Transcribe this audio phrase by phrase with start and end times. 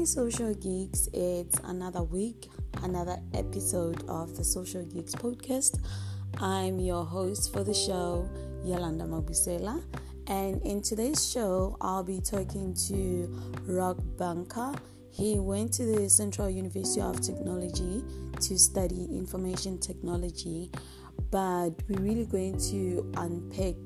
[0.00, 2.48] Hey, Social Geeks, it's another week,
[2.82, 5.78] another episode of the Social Geeks podcast.
[6.38, 8.26] I'm your host for the show,
[8.64, 9.84] Yolanda Mabusela,
[10.26, 13.26] and in today's show, I'll be talking to
[13.66, 14.74] Rock Banka.
[15.10, 18.02] He went to the Central University of Technology
[18.40, 20.70] to study information technology,
[21.30, 23.76] but we're really going to unpack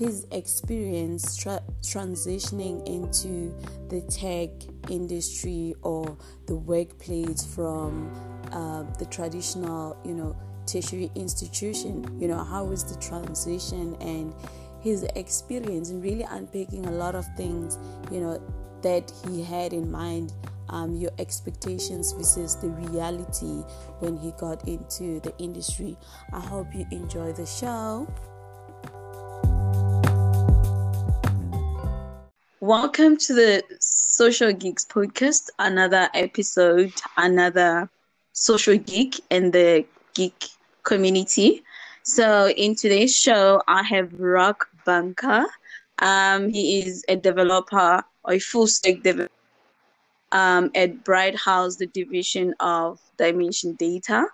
[0.00, 3.54] his experience tra- transitioning into
[3.90, 4.48] the tech
[4.90, 8.10] industry or the workplace from
[8.50, 12.18] uh, the traditional, you know, tertiary institution.
[12.18, 14.32] You know, how was the transition and
[14.80, 17.78] his experience in really unpacking a lot of things,
[18.10, 18.42] you know,
[18.80, 20.32] that he had in mind
[20.70, 23.64] um, your expectations versus the reality
[23.98, 25.98] when he got into the industry.
[26.32, 28.08] I hope you enjoy the show.
[32.60, 37.88] Welcome to the Social Geeks podcast, another episode, another
[38.32, 40.48] social geek in the geek
[40.82, 41.62] community.
[42.02, 45.46] So, in today's show, I have Rock Banka.
[46.00, 49.32] Um, he is a developer a full stack developer
[50.32, 54.26] um, at Britehouse, the division of Dimension Data.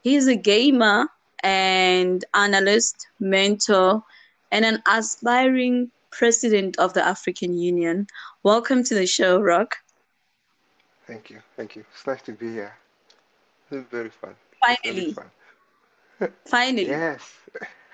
[0.00, 1.08] He's a gamer
[1.42, 4.02] and analyst, mentor,
[4.50, 8.06] and an aspiring President of the African Union.
[8.42, 9.76] Welcome to the show, Rock.
[11.06, 11.40] Thank you.
[11.56, 11.84] Thank you.
[11.92, 12.74] It's nice to be here.
[13.70, 14.34] It's very fun.
[14.64, 15.12] Finally.
[15.12, 15.30] Fun.
[16.46, 16.86] Finally.
[16.86, 17.32] yes.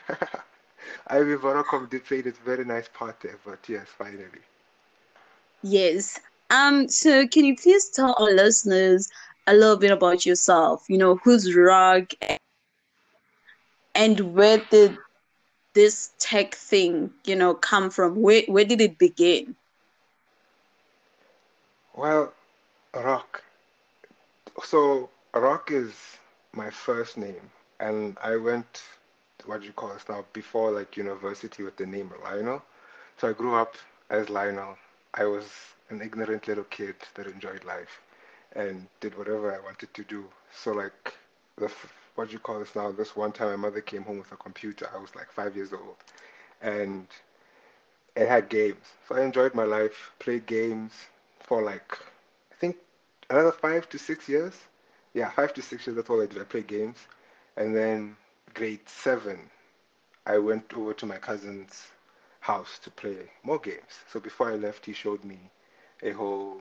[1.06, 4.42] Ivy Vorokov did play this very nice part there, but yes, finally.
[5.62, 6.20] Yes.
[6.50, 6.88] Um.
[6.88, 9.08] So, can you please tell our listeners
[9.46, 10.84] a little bit about yourself?
[10.88, 12.12] You know, who's Rock,
[13.94, 14.96] and where did
[15.74, 18.16] this tech thing, you know, come from?
[18.16, 19.56] Where where did it begin?
[21.94, 22.32] Well,
[22.94, 23.42] Rock.
[24.64, 25.92] So Rock is
[26.52, 27.50] my first name,
[27.80, 28.82] and I went
[29.46, 32.62] what do you call it now before like university with the name Lionel.
[33.18, 33.76] So I grew up
[34.10, 34.76] as Lionel.
[35.14, 35.46] I was
[35.90, 38.00] an ignorant little kid that enjoyed life
[38.54, 40.24] and did whatever I wanted to do.
[40.54, 41.14] So like
[41.56, 41.70] the
[42.14, 42.90] what do you call this now?
[42.92, 44.88] This one time my mother came home with a computer.
[44.94, 45.96] I was like five years old,
[46.62, 47.06] and
[48.16, 48.84] it had games.
[49.08, 50.92] So I enjoyed my life, played games
[51.40, 51.98] for like
[52.52, 52.76] I think
[53.30, 54.54] another five to six years.
[55.14, 55.96] Yeah, five to six years.
[55.96, 56.40] That's all I did.
[56.40, 56.98] I played games,
[57.56, 58.16] and then
[58.54, 59.50] grade seven,
[60.26, 61.88] I went over to my cousin's
[62.40, 64.00] house to play more games.
[64.12, 65.38] So before I left, he showed me
[66.02, 66.60] a whole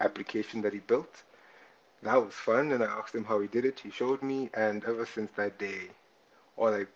[0.00, 1.22] application that he built
[2.04, 2.72] that was fun.
[2.72, 3.80] And I asked him how he did it.
[3.80, 5.90] He showed me, and ever since that day,
[6.56, 6.88] all I've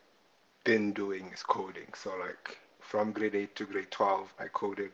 [0.64, 1.88] been doing is coding.
[1.94, 4.92] So like from grade eight to grade twelve, I coded.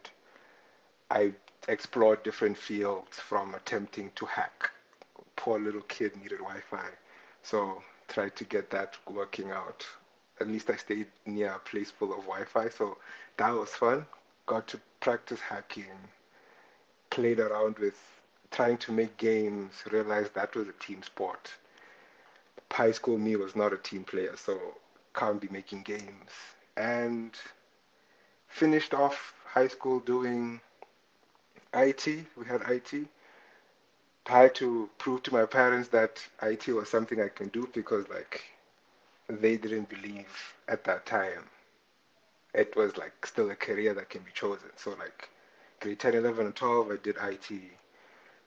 [1.10, 1.32] I
[1.69, 4.70] explored different fields from attempting to hack.
[5.36, 6.88] Poor little kid needed Wi-Fi,
[7.42, 9.86] so tried to get that working out.
[10.41, 12.98] At least I stayed near a place full of Wi-Fi, so
[13.36, 14.06] that was fun.
[14.46, 15.98] Got to practice hacking.
[17.10, 17.98] Played around with
[18.54, 21.53] trying to make games, realized that was a team sport.
[22.70, 24.59] High school me was not a team player, so
[25.15, 26.31] can't be making games.
[26.76, 27.37] And
[28.48, 30.60] finished off high school doing
[31.75, 32.06] IT.
[32.37, 33.09] We had IT.
[34.26, 38.09] I had to prove to my parents that IT was something I can do because
[38.09, 38.43] like
[39.28, 41.44] they didn't believe at that time
[42.54, 44.70] it was like still a career that can be chosen.
[44.76, 45.28] So like
[45.81, 47.50] grade 10, 11, and 12, I did IT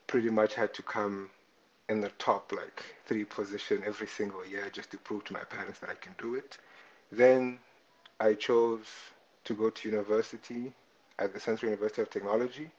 [0.08, 1.30] pretty much had to come
[1.88, 5.78] in the top like three position every single year just to prove to my parents
[5.78, 6.58] that I can do it.
[7.12, 7.58] Then
[8.18, 8.86] I chose
[9.44, 10.72] to go to university
[11.18, 12.70] at the Central University of Technology,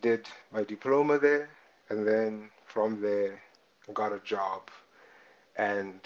[0.00, 1.48] did my diploma there,
[1.88, 3.42] and then from there
[3.92, 4.70] got a job.
[5.56, 6.00] And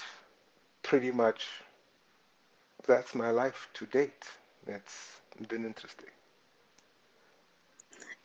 [0.82, 1.46] pretty much
[2.86, 4.24] that's my life to date.
[4.66, 6.15] It's been interesting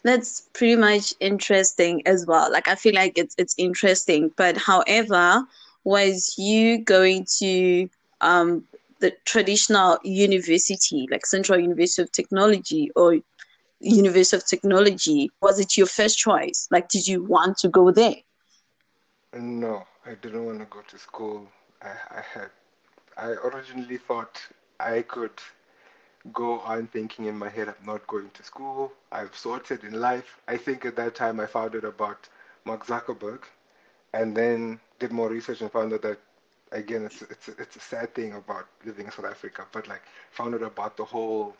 [0.04, 2.52] that's pretty much interesting as well.
[2.52, 5.44] Like I feel like it's it's interesting, but however,
[5.84, 7.90] was you going to
[8.22, 8.64] um,
[9.00, 13.18] the traditional university, like Central University of Technology or
[13.80, 15.32] University of Technology?
[15.42, 16.68] Was it your first choice?
[16.72, 18.16] Like, did you want to go there?
[19.34, 21.48] No, I didn't want to go to school.
[21.82, 22.50] I, I had,
[23.18, 24.40] I originally thought
[24.80, 25.32] I could
[26.34, 30.40] go on thinking in my head, I'm not going to school, I've sorted in life.
[30.48, 32.30] I think at that time I found out about
[32.66, 33.44] Mark Zuckerberg
[34.14, 36.20] and then did more research and found out that,
[36.72, 40.56] again, it's, it's, it's a sad thing about living in South Africa, but like found
[40.56, 41.56] out about the whole,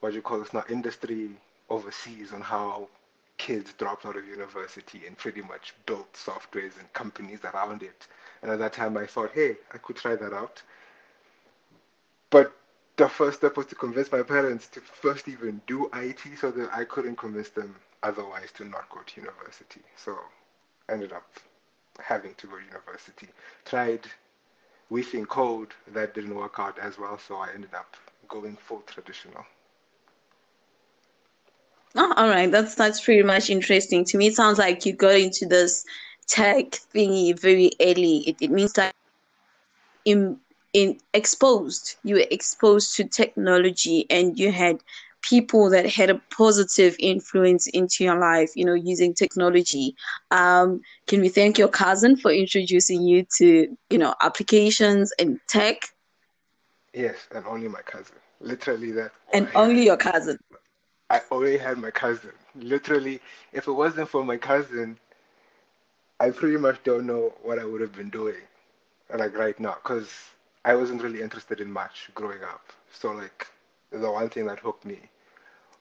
[0.00, 1.30] what you call this now, industry
[1.70, 2.88] overseas on how
[3.38, 8.06] kids dropped out of university and pretty much built softwares and companies around it.
[8.42, 10.62] And at that time, I thought, hey, I could try that out.
[12.30, 12.54] But
[13.00, 16.68] the first step was to convince my parents to first even do IT so that
[16.70, 19.80] I couldn't convince them otherwise to not go to university.
[19.96, 20.18] So
[20.90, 21.24] ended up
[21.98, 23.28] having to go to university.
[23.64, 24.02] Tried
[24.92, 27.96] WeThinkCode, that didn't work out as well, so I ended up
[28.28, 29.46] going full traditional.
[31.96, 34.04] Oh, all right, that's that's pretty much interesting.
[34.04, 35.86] To me, it sounds like you got into this
[36.28, 38.28] tech thingy very early.
[38.28, 38.92] It, it means that
[40.04, 40.38] in
[40.72, 41.96] in exposed.
[42.04, 44.82] You were exposed to technology and you had
[45.22, 49.94] people that had a positive influence into your life you know using technology.
[50.30, 55.82] Um, can we thank your cousin for introducing you to you know applications and tech?
[56.94, 58.16] Yes and only my cousin.
[58.40, 59.12] Literally that.
[59.34, 60.38] And only your cousin.
[61.10, 62.32] I already had my cousin.
[62.54, 63.20] Literally
[63.52, 64.98] if it wasn't for my cousin
[66.20, 68.36] i pretty much don't know what i would have been doing
[69.16, 70.08] like right now because
[70.62, 72.72] I wasn't really interested in much growing up.
[72.92, 73.46] So like
[73.90, 75.00] the one thing that hooked me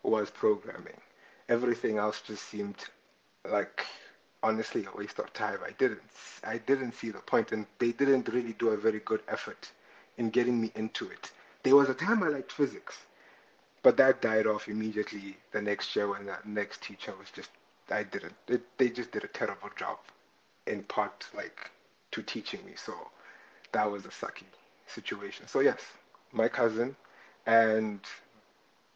[0.03, 1.01] was programming.
[1.49, 2.77] Everything else just seemed
[3.49, 3.85] like
[4.41, 5.59] honestly a waste of time.
[5.65, 6.01] I didn't
[6.45, 9.69] I didn't see the point and they didn't really do a very good effort
[10.17, 11.31] in getting me into it.
[11.63, 12.99] There was a time I liked physics,
[13.83, 17.49] but that died off immediately the next year when that next teacher was just
[17.89, 18.35] I didn't.
[18.77, 19.97] They just did a terrible job
[20.67, 21.69] in part like
[22.11, 22.73] to teaching me.
[22.77, 22.93] So
[23.73, 24.45] that was a sucky
[24.89, 25.47] situation.
[25.47, 25.81] So yes,
[26.31, 26.95] my cousin
[27.45, 27.99] and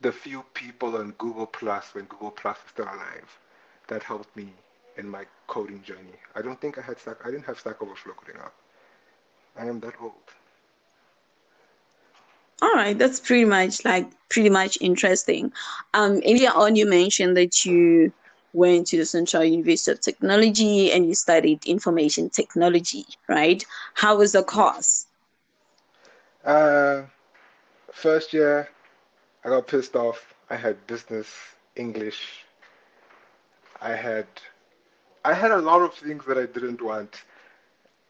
[0.02, 3.40] the few people on Google Plus when Google Plus is still alive
[3.88, 4.50] that helped me
[4.98, 6.18] in my coding journey.
[6.36, 7.18] I don't think I had Stack.
[7.24, 8.54] I didn't have Stack Overflow growing up.
[9.58, 10.14] I am that old.
[12.62, 15.52] All right, that's pretty much like pretty much interesting.
[15.94, 18.14] Um, earlier on, you mentioned that you
[18.54, 23.66] went to the Central University of Technology and you studied information technology, right?
[23.96, 25.08] How was the course?
[26.44, 27.04] Uh,
[27.94, 28.70] first year,
[29.46, 30.34] I got pissed off.
[30.50, 31.28] I had business,
[31.76, 32.46] English.
[33.82, 34.28] I had,
[35.24, 37.24] I had a lot of things that I didn't want,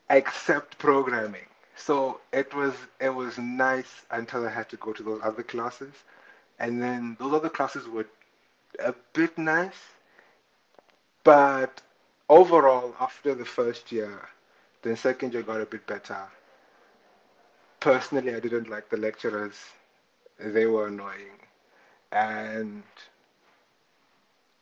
[0.10, 1.48] except programming.
[1.76, 5.94] So it was it was nice until I had to go to those other classes,
[6.60, 8.08] and then those other classes were
[8.80, 9.82] a bit nice,
[11.24, 11.82] but
[12.30, 14.30] overall, after the first year,
[14.84, 16.28] the second year got a bit better
[17.84, 19.56] personally, I didn't like the lecturers.
[20.40, 21.38] They were annoying.
[22.14, 22.84] And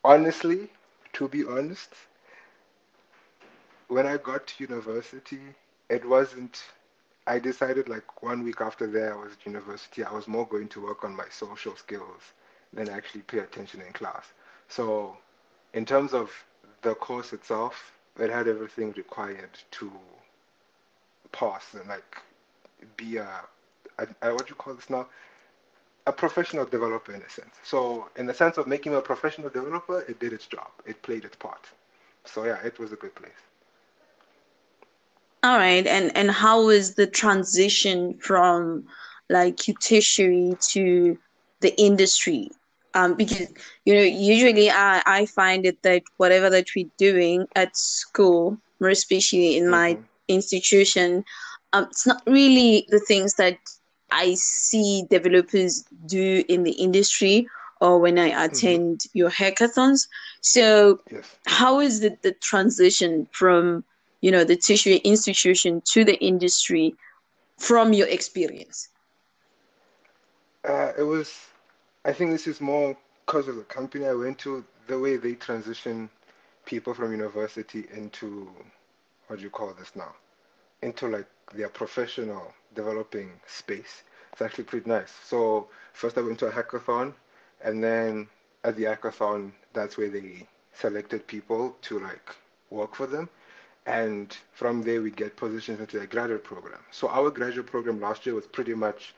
[0.03, 0.69] honestly,
[1.13, 1.93] to be honest,
[3.89, 5.41] when I got to university,
[5.89, 6.63] it wasn't.
[7.27, 10.67] I decided like one week after there I was at university, I was more going
[10.69, 12.21] to work on my social skills
[12.73, 14.25] than actually pay attention in class.
[14.67, 15.15] So,
[15.73, 16.31] in terms of
[16.81, 19.91] the course itself, it had everything required to
[21.31, 22.17] pass and like
[22.97, 23.27] be a,
[23.97, 25.07] a, a what do you call this now?
[26.07, 27.55] A professional developer in a sense.
[27.63, 30.69] So in the sense of making a professional developer, it did its job.
[30.85, 31.67] It played its part.
[32.25, 33.31] So yeah, it was a good place.
[35.43, 38.85] All right, and and how was the transition from
[39.29, 41.17] like tertiary to
[41.61, 42.51] the industry?
[42.93, 43.47] Um, because
[43.85, 48.91] you know usually I, I find it that whatever that we're doing at school, more
[48.91, 50.03] especially in my mm-hmm.
[50.27, 51.25] institution,
[51.73, 53.57] um, it's not really the things that
[54.11, 57.47] I see developers do in the industry
[57.79, 58.41] or when I mm-hmm.
[58.41, 59.17] attend mm-hmm.
[59.17, 60.07] your hackathons.
[60.41, 61.25] So, yes.
[61.45, 63.83] how is the, the transition from
[64.21, 66.95] you know the tertiary institution to the industry
[67.57, 68.89] from your experience?
[70.67, 71.39] Uh, it was,
[72.05, 75.33] I think this is more because of the company I went to, the way they
[75.33, 76.09] transition
[76.65, 78.51] people from university into
[79.27, 80.13] what do you call this now?
[80.81, 84.03] Into like their professional developing space.
[84.31, 85.11] It's actually pretty nice.
[85.25, 87.13] So first I went to a hackathon,
[87.63, 88.27] and then
[88.63, 92.35] at the hackathon, that's where they selected people to like
[92.69, 93.29] work for them.
[93.85, 96.79] And from there, we get positions into a graduate program.
[96.91, 99.13] So our graduate program last year was pretty much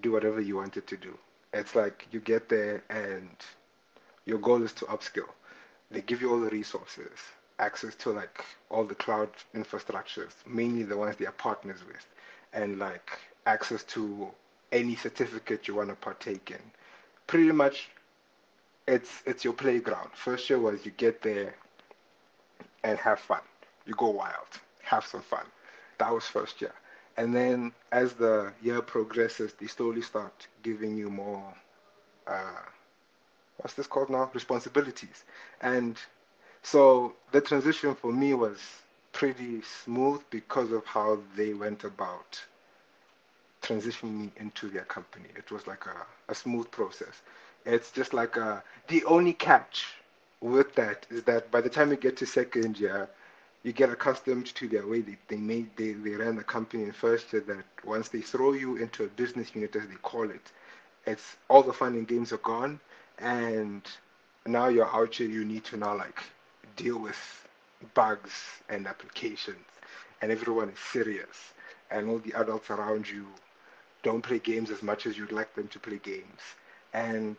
[0.00, 1.18] do whatever you wanted to do.
[1.52, 3.28] It's like you get there and
[4.24, 5.28] your goal is to upskill.
[5.90, 7.18] They give you all the resources
[7.58, 12.06] access to like all the cloud infrastructures, mainly the ones they are partners with,
[12.52, 14.28] and like access to
[14.72, 16.60] any certificate you want to partake in.
[17.26, 17.88] Pretty much,
[18.86, 20.10] it's it's your playground.
[20.14, 21.54] First year was you get there
[22.82, 23.40] and have fun.
[23.86, 24.48] You go wild,
[24.82, 25.46] have some fun.
[25.98, 26.74] That was first year.
[27.16, 31.54] And then as the year progresses, they slowly start giving you more,
[32.26, 32.62] uh,
[33.58, 34.30] what's this called now?
[34.34, 35.24] Responsibilities.
[35.60, 35.96] And
[36.64, 38.58] So the transition for me was
[39.12, 42.42] pretty smooth because of how they went about
[43.62, 45.28] transitioning me into their company.
[45.36, 47.22] It was like a, a smooth process.
[47.66, 49.86] It's just like a, the only catch
[50.40, 53.08] with that is that by the time you get to second year,
[53.64, 56.92] you get accustomed to their way they, they made they, they ran the company in
[56.92, 60.52] first year that once they throw you into a business unit as they call it,
[61.06, 62.80] it's all the fun and games are gone
[63.20, 63.82] and
[64.46, 66.22] now you're out here you need to now like
[66.76, 67.46] deal with
[67.94, 68.32] bugs
[68.68, 69.66] and applications
[70.22, 71.52] and everyone is serious
[71.90, 73.26] and all the adults around you
[74.02, 76.40] don't play games as much as you'd like them to play games.
[76.92, 77.36] And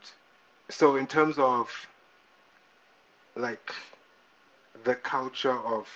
[0.69, 1.69] so in terms of
[3.35, 3.71] like
[4.83, 5.87] the culture of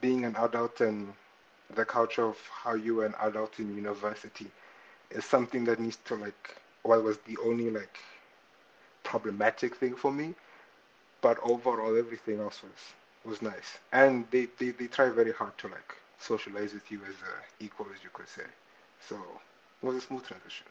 [0.00, 1.12] being an adult and
[1.74, 4.50] the culture of how you were an adult in university
[5.10, 7.98] is something that needs to like well was the only like
[9.04, 10.34] problematic thing for me
[11.20, 12.94] but overall everything else was
[13.24, 13.78] was nice.
[13.92, 17.86] And they, they, they try very hard to like socialize with you as a equal
[17.94, 18.48] as you could say.
[19.08, 19.16] So
[19.82, 20.66] it was a smooth transition.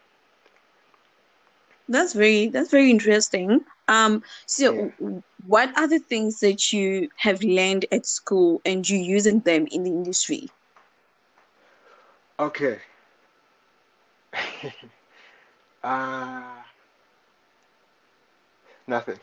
[1.88, 3.60] That's very that's very interesting.
[3.88, 5.20] Um so yeah.
[5.44, 9.82] what are the things that you have learned at school and you using them in
[9.84, 10.48] the industry?
[12.38, 12.78] Okay.
[15.82, 16.62] Uh
[18.86, 19.18] nothing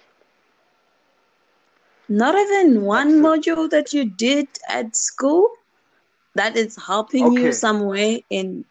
[2.07, 5.49] not even one module that you did at school
[6.35, 7.43] that is helping okay.
[7.43, 8.65] you some way in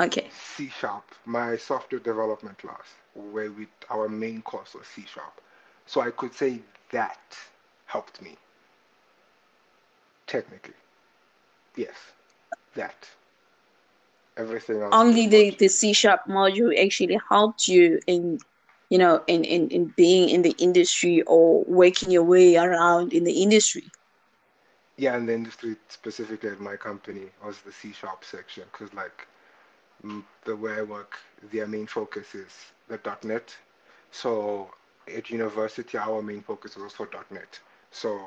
[0.00, 0.28] okay.
[0.30, 5.40] C sharp my software development class where we our main course was c sharp.
[5.86, 7.36] So i could say that
[7.86, 8.36] helped me.
[10.26, 10.74] Technically.
[11.76, 11.96] Yes
[12.74, 13.08] that.
[14.36, 18.38] Everything else only the, the c sharp module actually helped you in
[18.90, 23.24] you know, in, in, in being in the industry or working your way around in
[23.24, 23.90] the industry?
[24.96, 29.26] Yeah, in the industry specifically at my company was the C sharp section because like
[30.44, 31.18] the way I work,
[31.52, 32.52] their main focus is
[32.88, 33.56] the .NET.
[34.10, 34.70] So
[35.12, 37.60] at university, our main focus was also .NET.
[37.90, 38.20] So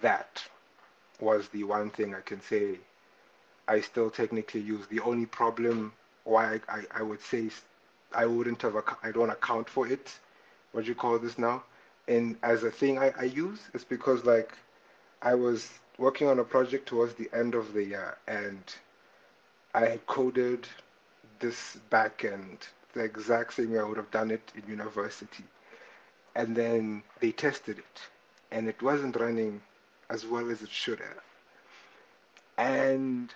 [0.00, 0.42] that
[1.20, 2.78] was the one thing I can say
[3.68, 4.86] I still technically use.
[4.86, 5.92] The only problem
[6.24, 7.50] why I, I, I would say
[8.14, 10.18] I wouldn't have, I don't account for it,
[10.72, 11.64] what do you call this now,
[12.08, 14.52] and as a thing I, I use, it's because like
[15.22, 18.62] I was working on a project towards the end of the year and
[19.74, 20.66] I had coded
[21.40, 22.58] this backend
[22.92, 25.44] the exact same way I would have done it in university.
[26.34, 28.00] And then they tested it
[28.50, 29.62] and it wasn't running
[30.10, 31.22] as well as it should have.
[32.58, 33.34] And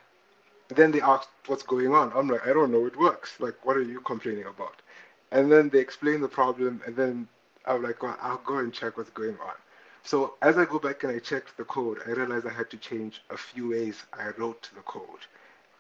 [0.77, 2.13] then they asked what's going on.
[2.15, 3.41] I'm like, I don't know, it works.
[3.41, 4.83] Like, what are you complaining about?
[5.31, 7.29] And then they explain the problem, and then
[7.67, 9.55] I'm like, well, I'll go and check what's going on.
[10.03, 12.77] So as I go back and I checked the code, I realized I had to
[12.79, 15.27] change a few ways I wrote the code.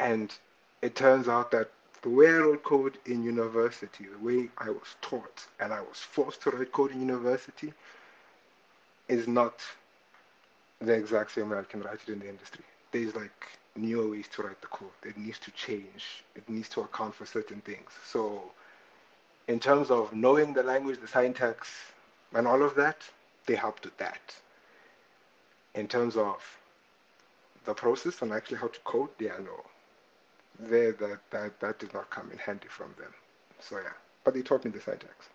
[0.00, 0.34] And
[0.82, 1.70] it turns out that
[2.02, 5.96] the way I wrote code in university, the way I was taught and I was
[5.98, 7.72] forced to write code in university,
[9.08, 9.62] is not
[10.80, 12.64] the exact same way I can write it in the industry.
[12.92, 14.90] There's like newer ways to write the code.
[15.04, 16.24] It needs to change.
[16.34, 17.90] It needs to account for certain things.
[18.04, 18.50] So
[19.46, 21.68] in terms of knowing the language, the syntax,
[22.34, 23.02] and all of that,
[23.46, 24.20] they helped with that.
[25.74, 26.42] In terms of
[27.64, 29.64] the process and actually how to code, yeah, no.
[30.60, 33.12] There, that, that, that did not come in handy from them.
[33.60, 33.92] So yeah,
[34.24, 35.28] but they taught me the syntax.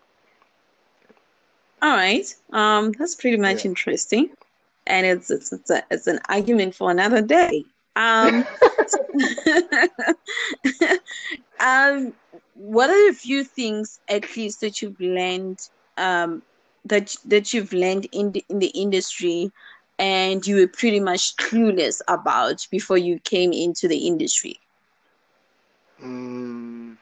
[1.82, 3.70] All right, um, that's pretty much yeah.
[3.70, 4.30] interesting,
[4.86, 7.64] and it's it's it's, a, it's an argument for another day.
[7.96, 8.44] Um,
[11.60, 12.12] um,
[12.54, 15.58] what are a few things at least that you've learned
[15.96, 16.42] um,
[16.84, 19.52] that that you've learned in the, in the industry
[19.98, 24.60] and you were pretty much clueless about before you came into the industry?
[26.02, 26.96] Mm,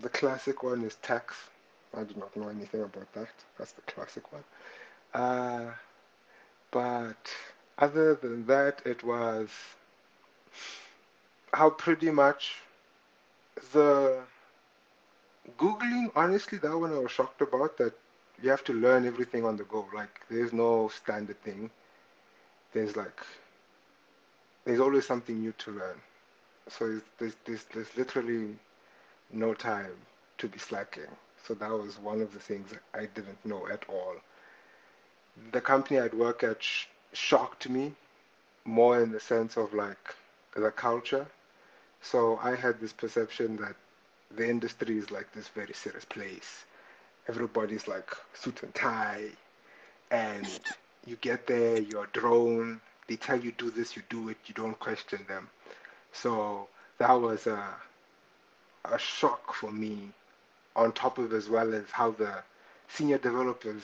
[0.00, 1.36] the classic one is tax.
[1.94, 3.28] I do not know anything about that.
[3.58, 4.44] That's the classic one.
[5.12, 5.72] Uh,
[6.70, 7.34] but
[7.78, 9.48] other than that, it was
[11.52, 12.56] how pretty much
[13.72, 14.22] the
[15.56, 17.94] Googling, honestly, that one I was shocked about that
[18.42, 19.88] you have to learn everything on the go.
[19.94, 21.70] Like, there's no standard thing.
[22.72, 23.20] There's like,
[24.64, 26.00] there's always something new to learn.
[26.68, 28.56] So there's, there's, there's literally
[29.32, 29.94] no time
[30.38, 31.10] to be slacking.
[31.46, 34.16] So that was one of the things I didn't know at all.
[35.52, 37.94] The company I'd work at sh- shocked me
[38.64, 40.14] more in the sense of like
[40.54, 41.26] the culture.
[42.02, 43.76] So I had this perception that
[44.30, 46.64] the industry is like this very serious place.
[47.28, 49.30] Everybody's like suit and tie,
[50.10, 50.46] and
[51.06, 52.80] you get there, you're a drone.
[53.08, 54.38] They tell you do this, you do it.
[54.46, 55.48] You don't question them.
[56.12, 56.68] So
[56.98, 57.74] that was a
[58.84, 60.12] a shock for me.
[60.76, 62.42] On top of as well as how the
[62.88, 63.82] senior developers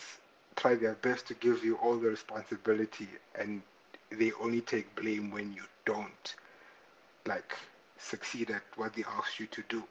[0.56, 3.62] try their best to give you all the responsibility and
[4.10, 6.34] they only take blame when you don't
[7.28, 7.56] like
[7.98, 9.84] succeed at what they asked you to do.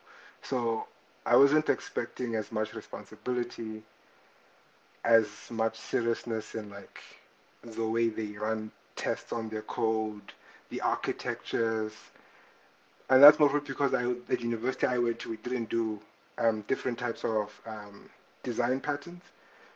[0.44, 0.88] So
[1.26, 3.84] I wasn't expecting as much responsibility,
[5.06, 7.02] as much seriousness in like
[7.64, 10.34] the way they run tests on their code,
[10.70, 11.94] the architectures,
[13.10, 16.00] and that's mostly because I at university I went to we didn't do
[16.38, 18.10] um, different types of um,
[18.44, 19.24] design patterns,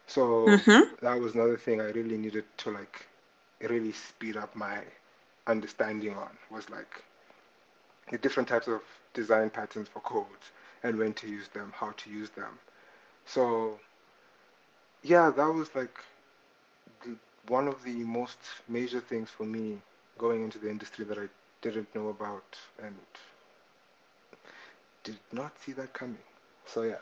[0.08, 0.82] so Mm-hmm.
[1.01, 3.08] that was another thing I really needed to like
[3.62, 4.80] really speed up my
[5.48, 7.03] understanding on was like
[8.12, 8.82] the different types of
[9.13, 10.51] design patterns for codes
[10.84, 12.60] and when to use them, how to use them.
[13.25, 13.80] So
[15.03, 15.98] yeah, that was like
[17.03, 17.15] the,
[17.48, 18.38] one of the most
[18.68, 19.77] major things for me
[20.18, 21.27] going into the industry that I
[21.62, 22.96] didn't know about and
[25.03, 26.18] did not see that coming.
[26.65, 26.96] So yeah.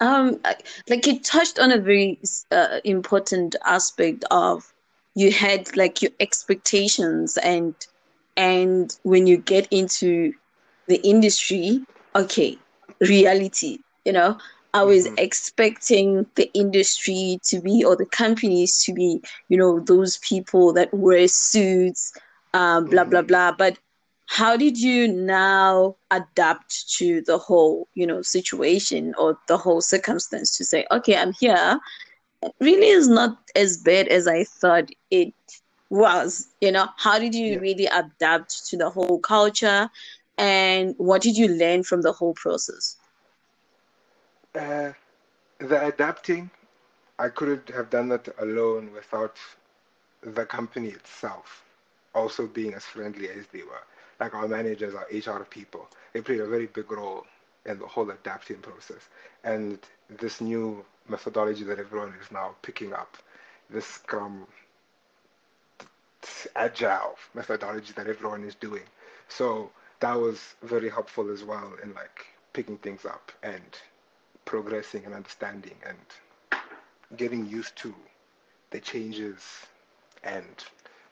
[0.00, 0.40] Um,
[0.88, 2.18] like you touched on a very
[2.50, 4.72] uh, important aspect of
[5.14, 7.74] you had like your expectations and
[8.36, 10.32] and when you get into
[10.88, 12.58] the industry, okay,
[13.00, 14.38] reality, you know,
[14.72, 19.80] I was hmm expecting the industry to be or the companies to be, you know,
[19.80, 22.12] those people that wear suits,
[22.54, 23.52] um, blah blah hmm blah.
[23.52, 23.78] But
[24.26, 30.56] how did you now adapt to the whole, you know, situation or the whole circumstance
[30.56, 31.78] to say, okay, I'm here.
[32.42, 35.34] It really is not as bad as I thought it
[35.90, 36.48] was.
[36.60, 37.60] You know, how did you Yeah.
[37.60, 39.88] really adapt to the whole culture
[40.36, 42.96] and what did you learn from the whole process?
[44.54, 44.92] Uh,
[45.58, 46.50] the adapting,
[47.18, 49.38] I couldn't have done that alone without
[50.22, 51.64] the company itself
[52.14, 53.84] also being as friendly as they were.
[54.20, 57.26] Like our managers, our HR people, they played a very big role
[57.64, 59.08] in the whole adapting process.
[59.44, 63.16] And this new methodology that everyone is now picking up,
[63.70, 64.46] this Scrum
[66.56, 68.84] agile methodology that everyone is doing.
[69.28, 73.78] So that was very helpful as well in like picking things up and
[74.44, 75.98] progressing and understanding and
[77.16, 77.94] getting used to
[78.70, 79.40] the changes
[80.22, 80.64] and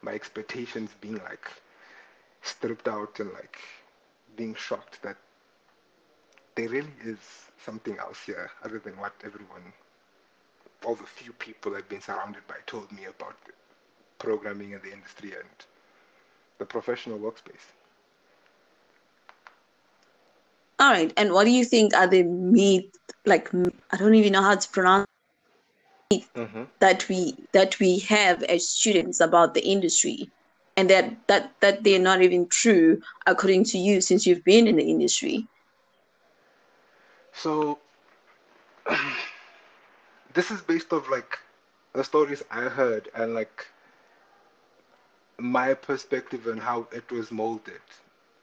[0.02, 1.48] my expectations being like
[2.42, 3.58] stripped out and like
[4.36, 5.16] being shocked that
[6.54, 7.18] there really is
[7.64, 9.72] something else here other than what everyone,
[10.84, 13.36] all the few people I've been surrounded by told me about
[14.22, 15.50] programming and the industry and
[16.58, 17.66] the professional workspace.
[20.78, 21.12] All right.
[21.16, 22.86] And what do you think are the myth,
[23.26, 23.52] like,
[23.90, 25.06] I don't even know how to pronounce
[26.34, 30.30] hmm that we that we have as students about the industry
[30.76, 34.76] and that that that they're not even true according to you since you've been in
[34.76, 35.46] the industry.
[37.32, 37.78] So
[40.34, 41.38] this is based off like
[41.92, 43.66] the stories I heard and like
[45.42, 47.82] my perspective on how it was molded.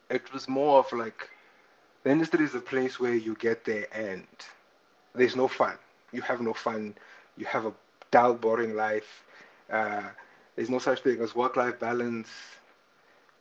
[0.10, 1.30] It was more of like
[2.04, 4.28] the industry is a place where you get there and
[5.14, 5.78] there's no fun.
[6.12, 6.96] You have no fun.
[7.38, 7.74] You have a
[8.12, 9.24] dull, boring life.
[9.72, 10.10] Uh,
[10.56, 12.30] there's no such thing as work-life balance.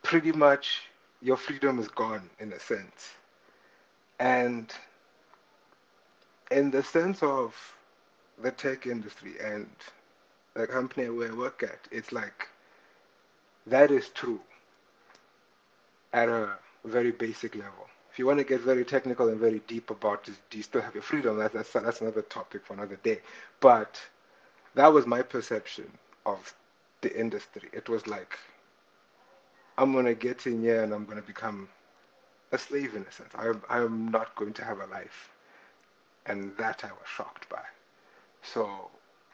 [0.03, 0.89] Pretty much,
[1.21, 3.13] your freedom is gone in a sense.
[4.19, 4.73] And
[6.51, 7.55] in the sense of
[8.37, 9.69] the tech industry and
[10.53, 12.47] the company where I work at, it's like
[13.67, 14.39] that is true
[16.13, 17.87] at a very basic level.
[18.11, 20.81] If you want to get very technical and very deep about this, do you still
[20.81, 21.37] have your freedom?
[21.37, 23.21] That, that's that's another topic for another day.
[23.59, 23.99] But
[24.75, 25.91] that was my perception
[26.25, 26.53] of
[27.01, 27.69] the industry.
[27.73, 28.37] It was like
[29.77, 31.69] I'm gonna get in here and I'm gonna become
[32.51, 33.31] a slave in a sense.
[33.35, 35.31] I'm I'm not going to have a life,
[36.25, 37.63] and that I was shocked by.
[38.43, 38.89] So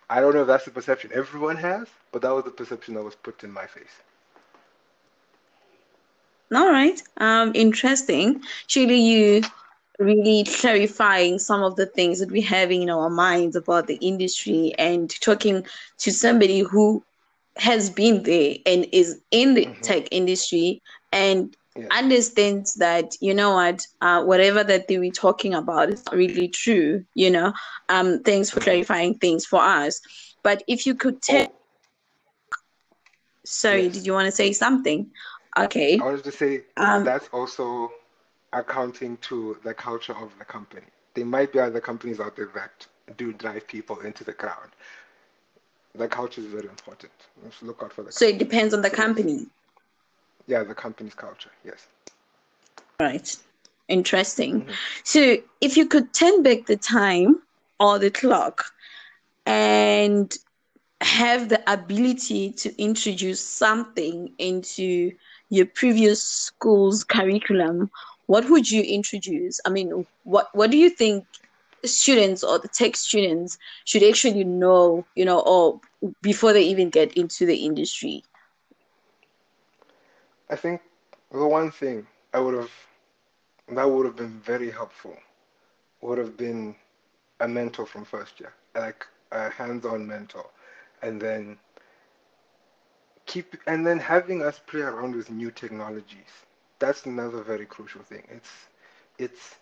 [0.10, 3.04] I don't know if that's the perception everyone has, but that was the perception that
[3.04, 4.02] was put in my face.
[6.54, 7.02] All right.
[7.18, 8.42] Um, interesting.
[8.68, 9.42] Surely you
[10.00, 14.74] really clarifying some of the things that we have in our minds about the industry
[14.78, 15.66] and talking
[16.00, 17.04] to somebody who
[17.58, 20.82] has been there and is in the hmm tech industry
[21.12, 21.92] and Yes.
[21.92, 26.48] understands that you know what uh, whatever that they were talking about is not really
[26.48, 27.54] true you know
[27.90, 30.02] um thanks for clarifying things for us
[30.44, 32.16] but if you could tell Oh,
[33.46, 33.90] sorry yes.
[33.90, 35.10] did you want to say something
[35.58, 37.92] okay I wanted to say um that's also
[38.54, 40.88] accounting to the culture of the company.
[41.14, 42.88] There might be other companies out there that
[43.18, 44.72] do drive people into the ground.
[45.98, 47.12] the culture is very important.
[47.44, 48.12] Let's look out for the.
[48.12, 49.46] So it depends on the company.
[50.48, 51.52] Yeah, the company's culture.
[51.64, 51.88] Yes.
[53.00, 53.36] Right.
[53.88, 54.62] Interesting.
[54.62, 54.72] Mm-hmm.
[55.04, 57.42] So if you could turn back the time
[57.80, 58.66] or the clock
[59.46, 60.36] and
[61.02, 65.12] have the ability to introduce something into
[65.50, 67.90] your previous school's curriculum,
[68.28, 69.60] what would you introduce?
[69.66, 71.26] I mean, what what do you think
[71.84, 75.80] students or the tech students should actually know, you know, or
[76.22, 78.24] before they even get into the industry?
[80.50, 80.82] I think
[81.32, 82.72] the one thing I would have
[83.70, 85.16] that would have been very helpful
[86.02, 86.76] would have been
[87.40, 90.46] a mentor from first year, like a hands-on mentor,
[91.02, 91.58] and then
[93.26, 96.46] keep and then having us play around with new technologies.
[96.80, 98.24] That's another very crucial thing.
[98.30, 98.52] It's
[99.18, 99.56] it's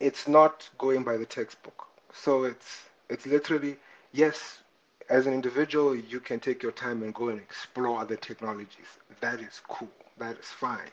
[0.00, 1.86] it's not going by the textbook.
[2.12, 3.78] So it's it's literally
[4.12, 4.60] yes,
[5.08, 8.98] as an individual you can take your time and go and explore other technologies.
[9.20, 9.90] That is cool.
[10.18, 10.90] That is fine.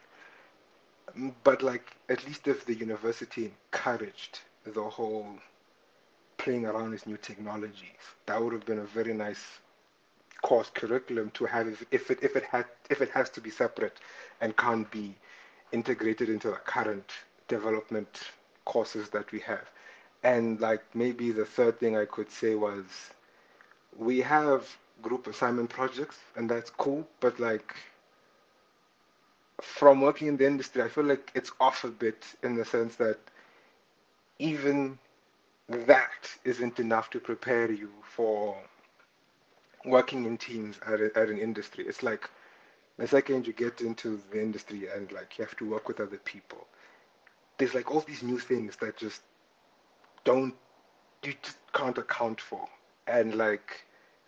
[1.43, 5.39] But like at least if the university encouraged the whole
[6.37, 9.59] playing around with new technologies, that would have been a very nice
[10.41, 13.97] course curriculum to have if, it if it had if it has to be separate
[14.41, 15.15] and can't be
[15.71, 17.11] integrated into the current
[17.47, 18.31] development
[18.65, 19.69] courses that we have.
[20.23, 22.85] And like maybe the third thing I could say was
[23.97, 24.67] we have
[25.01, 27.75] group assignment projects and that's cool, but like
[29.61, 32.95] from working in the industry, I feel like it's off a bit in the sense
[32.95, 33.19] that
[34.39, 34.97] even
[35.67, 38.57] that isn't enough to prepare you for
[39.85, 41.85] working in teams at, a, at an industry.
[41.87, 42.29] It's like
[42.97, 46.17] the second you get into the industry and like you have to work with other
[46.17, 46.67] people,
[47.57, 49.21] there's like all these new things that just
[50.23, 50.53] don't
[51.23, 52.67] you just can't account for.
[53.07, 53.83] And like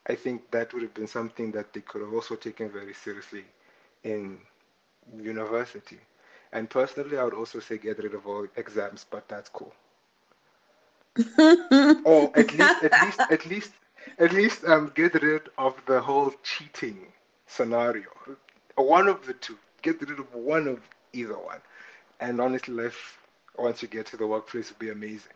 [0.07, 3.45] I think that would have been something that they could have also taken very seriously
[4.03, 4.39] in
[5.15, 5.99] university.
[6.53, 9.73] And personally, I would also say get rid of all exams, but that's cool.
[12.05, 13.71] or at least, at least, at least,
[14.19, 17.07] at least, um, get rid of the whole cheating
[17.47, 18.09] scenario.
[18.75, 19.57] One of the two.
[19.81, 20.79] Get rid of one of
[21.13, 21.59] either one.
[22.19, 23.19] And honestly, life
[23.57, 25.33] once you get to the workplace will be amazing.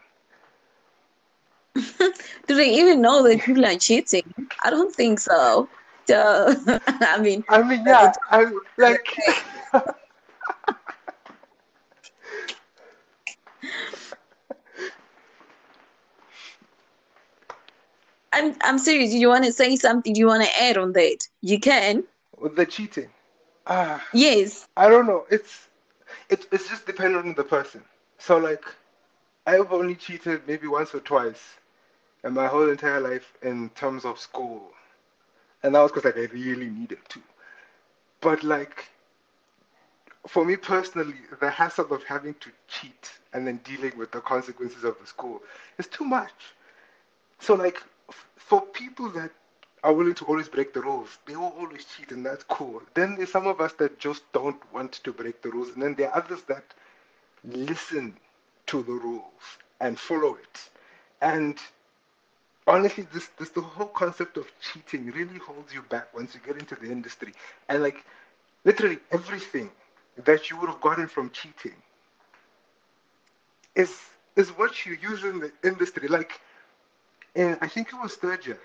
[2.48, 4.24] Do they even know that people are cheating?
[4.64, 5.68] I don't think so.
[6.06, 6.56] Duh.
[6.88, 9.18] I mean, I mean, yeah, I like.
[18.36, 19.14] I'm I'm serious.
[19.14, 20.14] You want to say something?
[20.14, 21.28] You want to add on that?
[21.42, 22.04] You can.
[22.38, 23.10] With the cheating.
[23.66, 24.06] Ah.
[24.14, 24.68] yes.
[24.78, 25.26] I don't know.
[25.32, 25.68] It's
[26.30, 27.82] it's it's just dependent on the person.
[28.18, 28.66] So like,
[29.48, 31.42] I've only cheated maybe once or twice,
[32.26, 34.62] in my whole entire life in terms of school,
[35.64, 37.22] and that was because like I really needed to.
[38.20, 38.90] But like,
[40.28, 44.84] for me personally, the hassle of having to cheat and then dealing with the consequences
[44.84, 45.42] of the school
[45.78, 46.34] is too much.
[47.40, 47.82] So like,
[48.38, 49.32] for people that
[49.84, 52.82] are willing to always break the rules, they will always cheat, and that's cool.
[52.94, 55.96] Then there's some of us that just don't want to break the rules, and then
[55.96, 56.64] there are others that
[57.44, 58.16] listen
[58.68, 60.70] to the rules and follow it.
[61.22, 61.58] And
[62.68, 66.58] honestly, this, this the whole concept of cheating really holds you back once you get
[66.58, 67.34] into the industry.
[67.70, 68.04] And like
[68.64, 69.72] literally everything
[70.26, 71.76] that you would have gotten from cheating
[73.76, 74.00] is
[74.36, 76.08] is what you use in the industry.
[76.08, 76.42] Like
[77.36, 78.60] and I think it was third year.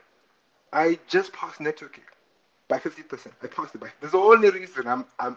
[0.72, 2.06] I just passed networking
[2.68, 3.32] by 50%.
[3.42, 3.88] I passed it by.
[4.00, 5.36] There's the only reason I'm, I'm,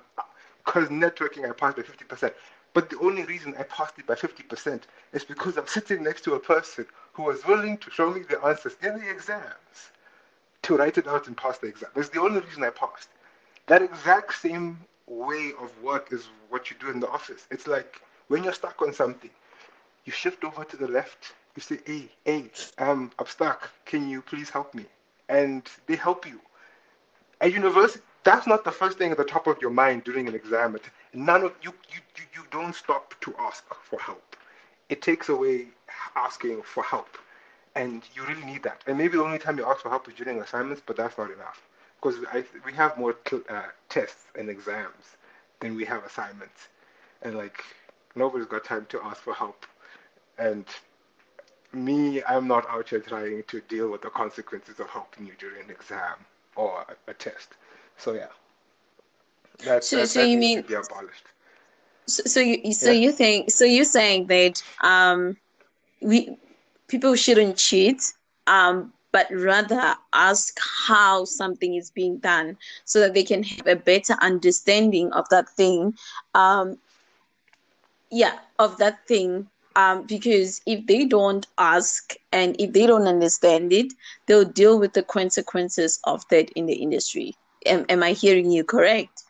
[0.64, 2.32] because networking I passed by 50%.
[2.74, 4.82] But the only reason I passed it by 50%
[5.14, 8.40] is because I'm sitting next to a person who was willing to show me the
[8.44, 9.92] answers in the exams
[10.64, 11.90] to write it out and pass the exam.
[11.96, 13.10] That's the only reason I passed.
[13.68, 17.48] That exact same way of work is what you do in the office.
[17.52, 19.30] It's like when you're stuck on something,
[20.06, 23.70] you shift over to the left you say, hey, hey, um, I'm stuck.
[23.86, 24.86] Can you please help me?
[25.30, 26.40] And they help you.
[27.42, 30.36] At university, that's not the first thing at the top of your mind during an
[30.36, 30.78] exam.
[31.14, 34.36] None of you, you, you, you don't stop to ask for help.
[34.90, 35.68] It takes away
[36.16, 37.18] asking for help.
[37.76, 38.82] And you really need that.
[38.88, 41.32] And maybe the only time you ask for help is during assignments, but that's not
[41.32, 41.62] enough.
[42.02, 42.20] Because
[42.66, 43.16] we have more
[43.50, 45.18] uh, tests and exams
[45.60, 46.68] than we have assignments.
[47.22, 47.64] And like,
[48.16, 49.66] nobody's got time to ask for help.
[50.38, 50.66] And
[51.74, 55.64] me, I'm not out here trying to deal with the consequences of helping you during
[55.64, 56.16] an exam
[56.56, 57.56] or a, a test.
[57.98, 58.28] So yeah,
[59.66, 61.26] that, so, that, so that you mean be abolished.
[62.08, 63.00] So, so you so yeah.
[63.00, 65.38] you think so you're saying that um
[66.02, 66.38] we
[66.88, 68.12] people shouldn't cheat
[68.48, 70.58] um but rather ask
[70.88, 75.48] how something is being done so that they can have a better understanding of that
[75.50, 75.94] thing.
[76.34, 76.80] Um,
[78.10, 79.48] yeah, of that thing.
[79.76, 83.94] Um, because if they don't ask and if they don't understand it,
[84.28, 87.36] they'll deal with the consequences of that in the industry.
[87.66, 89.24] Am, am I hearing you correct?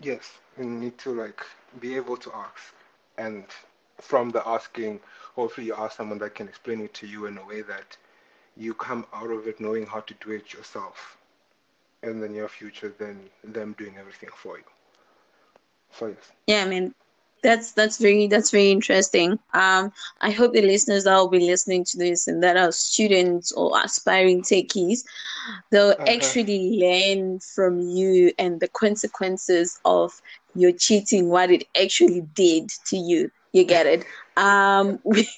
[0.00, 1.44] Yes, you need to like
[1.80, 2.74] be able to ask,
[3.18, 3.44] and
[4.00, 5.00] from the asking,
[5.34, 7.96] hopefully you ask someone that can explain it to you in a way that
[8.56, 11.18] you come out of it knowing how to do it yourself
[12.02, 14.64] in the near future than them doing everything for you.
[15.92, 16.32] So yes.
[16.46, 16.94] Yeah, I mean
[17.42, 19.38] that's that's very that's very interesting.
[19.54, 23.52] Um, I hope the listeners that will be listening to this and that are students
[23.52, 25.04] or aspiring techies,
[25.70, 26.04] they'll uh-huh.
[26.08, 30.20] actually learn from you and the consequences of
[30.54, 33.30] your cheating, what it actually did to you.
[33.52, 34.04] You get it?
[34.36, 35.28] Um, we,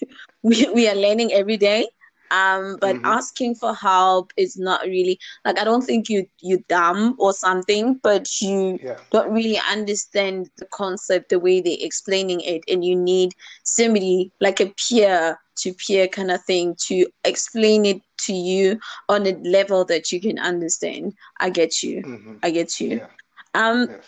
[0.43, 1.87] we, we are learning every day
[2.33, 3.07] um but mm-hmm.
[3.07, 7.95] asking for help is not really like i don't think you you dumb or something
[8.03, 8.97] but you yeah.
[9.11, 14.61] don't really understand the concept the way they're explaining it and you need somebody like
[14.61, 19.85] a peer to peer kind of thing to explain it to you on a level
[19.85, 22.37] that you can understand i get you mm-hmm.
[22.43, 23.07] i get you yeah.
[23.55, 24.07] um yes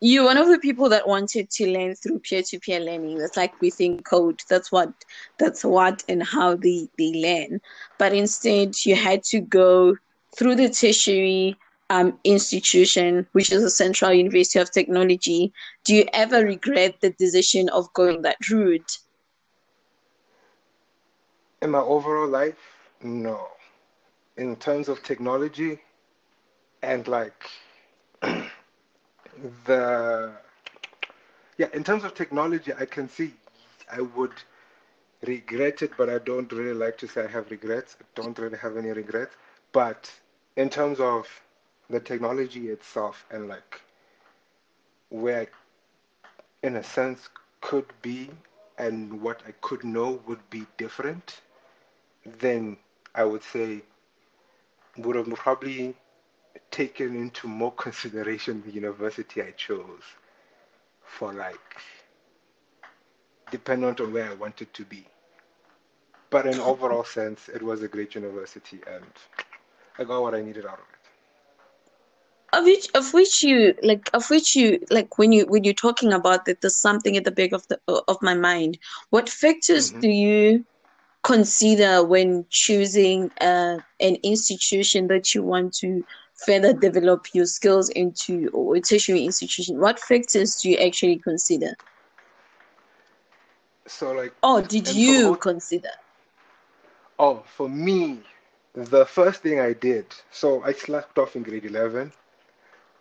[0.00, 3.18] you're one of the people that wanted to learn through peer-to-peer learning.
[3.18, 4.46] That's like WeThinkCode.
[4.48, 4.92] That's what
[5.38, 7.60] that's what and how they, they learn.
[7.98, 9.96] But instead you had to go
[10.36, 11.56] through the tertiary
[11.90, 15.52] um, institution which is the central university of technology.
[15.84, 18.98] Do you ever regret the decision of going that route?
[21.60, 22.56] In my overall life
[23.02, 23.48] no.
[24.36, 25.78] In terms of technology
[26.82, 27.50] and like
[29.64, 30.32] the
[31.58, 33.34] yeah, in terms of technology, I can see
[33.90, 34.32] I would
[35.26, 37.96] regret it, but I don't really like to say I have regrets.
[38.00, 39.36] I don't really have any regrets.
[39.72, 40.12] But
[40.56, 41.28] in terms of
[41.90, 43.80] the technology itself and like
[45.10, 45.48] where,
[46.62, 47.28] in a sense,
[47.60, 48.30] could be
[48.78, 51.40] and what I could know would be different,
[52.24, 52.78] then
[53.14, 53.82] I would say
[54.96, 55.94] would have probably
[56.70, 60.02] taken into more consideration the university I chose
[61.04, 61.76] for like
[63.50, 65.06] dependent on where I wanted to be.
[66.30, 69.04] But in overall sense, it was a great university and
[69.98, 70.96] I got what I needed out of it.
[72.52, 76.12] Of which, of which you like, of which you like, when you when you're talking
[76.12, 78.76] about that, there's something at the back of the of my mind.
[79.10, 80.00] What factors mm-hmm.
[80.00, 80.64] do you
[81.22, 86.04] consider when choosing uh, an institution that you want to
[86.46, 91.74] further develop your skills into or a tertiary institution, what factors do you actually consider?
[93.86, 95.90] So like Oh, did you consider?
[97.18, 98.20] Oh, for me,
[98.74, 102.12] the first thing I did, so I slacked off in grade 11.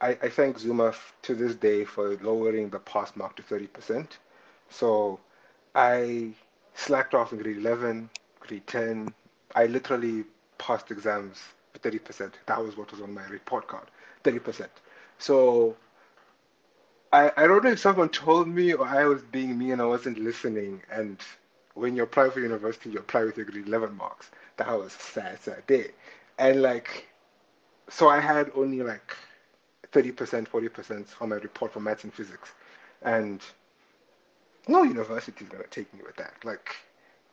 [0.01, 4.07] I, I thank Zuma to this day for lowering the pass mark to 30%.
[4.69, 5.19] So
[5.75, 6.31] I
[6.75, 8.09] slacked off in grade 11,
[8.41, 9.13] grade 10.
[9.55, 10.25] I literally
[10.57, 11.39] passed exams
[11.77, 12.33] 30%.
[12.45, 13.87] That was what was on my report card.
[14.23, 14.67] 30%.
[15.17, 15.75] So
[17.11, 19.85] I, I don't know if someone told me or I was being me and I
[19.85, 20.81] wasn't listening.
[20.91, 21.19] And
[21.73, 24.31] when you apply for university, you apply with your grade 11 marks.
[24.57, 25.91] That was a sad, sad day.
[26.37, 27.07] And like,
[27.89, 29.15] so I had only like
[29.91, 32.51] 30%, 40% on my report for maths and physics.
[33.01, 33.41] And
[34.67, 36.33] no university is going to take me with that.
[36.43, 36.75] Like,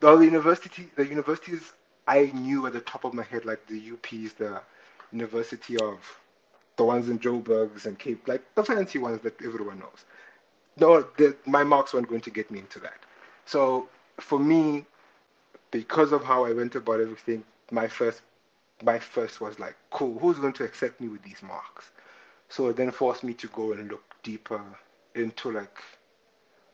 [0.00, 1.72] the university, the universities
[2.06, 4.60] I knew at the top of my head, like the UPs, the
[5.12, 5.98] University of
[6.76, 10.04] the ones in Joburg's and Cape, like the fancy ones that everyone knows.
[10.78, 12.98] No, the, my marks weren't going to get me into that.
[13.46, 13.88] So
[14.20, 14.84] for me,
[15.70, 18.22] because of how I went about everything, my first,
[18.82, 21.90] my first was like, cool, who's going to accept me with these marks?
[22.48, 24.62] So it then forced me to go and look deeper
[25.14, 25.78] into like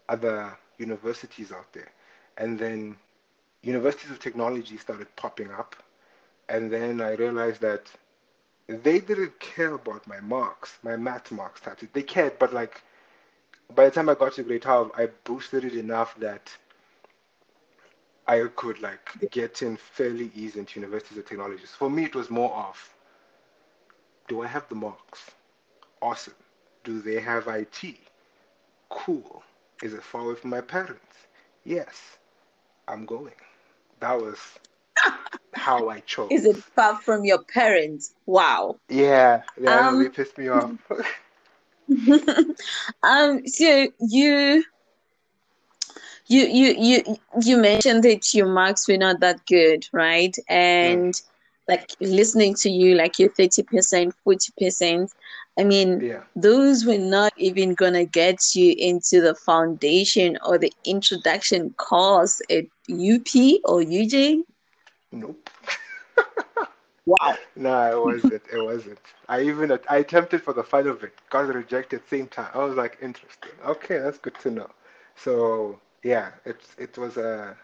[0.08, 1.90] other universities out there,
[2.36, 2.96] and then
[3.62, 5.76] universities of technology started popping up.
[6.48, 7.90] And then I realized that
[8.68, 11.60] they didn't care about my marks, my math marks.
[11.60, 11.88] Started.
[11.92, 12.82] They cared, but like
[13.74, 16.50] by the time I got to grade 12, I boosted it enough that
[18.26, 21.64] I could like get in fairly easy into universities of technology.
[21.66, 22.94] For me, it was more of,
[24.28, 25.30] do I have the marks?
[26.00, 26.34] Awesome.
[26.84, 27.96] Do they have IT?
[28.90, 29.42] Cool.
[29.82, 31.16] Is it far away from my parents?
[31.64, 32.18] Yes.
[32.88, 33.32] I'm going
[34.02, 34.38] that was
[35.54, 36.30] how I chose.
[36.30, 38.14] Is it far from your parents?
[38.26, 38.76] Wow.
[38.88, 40.72] Yeah, yeah, um, really pissed me off.
[43.02, 44.64] um, so you,
[46.26, 50.36] you, you, you, you mentioned that your marks were not that good, right?
[50.48, 51.14] And
[51.68, 55.10] like listening to you, like you're 30%, 40%.
[55.58, 56.22] I mean, Yeah.
[56.34, 62.64] those were not even gonna get you into the foundation or the introduction course at
[62.88, 64.42] UP or UJ.
[65.12, 65.48] Nope.
[67.06, 67.36] Wow.
[67.56, 68.42] No, it wasn't.
[68.52, 68.98] It wasn't.
[69.28, 71.12] I even I attempted for the fun of it.
[71.30, 72.50] Got rejected same time.
[72.54, 73.52] I was like, interesting.
[73.64, 74.70] Okay, that's good to know.
[75.16, 77.54] So yeah, it's it was uh,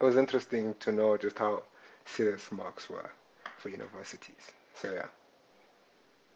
[0.00, 1.62] it was interesting to know just how
[2.04, 3.10] serious marks were
[3.58, 4.52] for universities.
[4.74, 5.06] So yeah.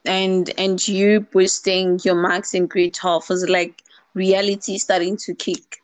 [0.09, 3.83] And and you boosting your marks in grade 12 was like
[4.15, 5.83] reality starting to kick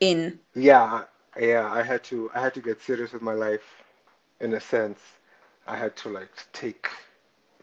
[0.00, 0.38] in.
[0.54, 1.04] Yeah,
[1.38, 3.84] yeah, I had to I had to get serious with my life
[4.40, 5.00] in a sense.
[5.66, 6.88] I had to like take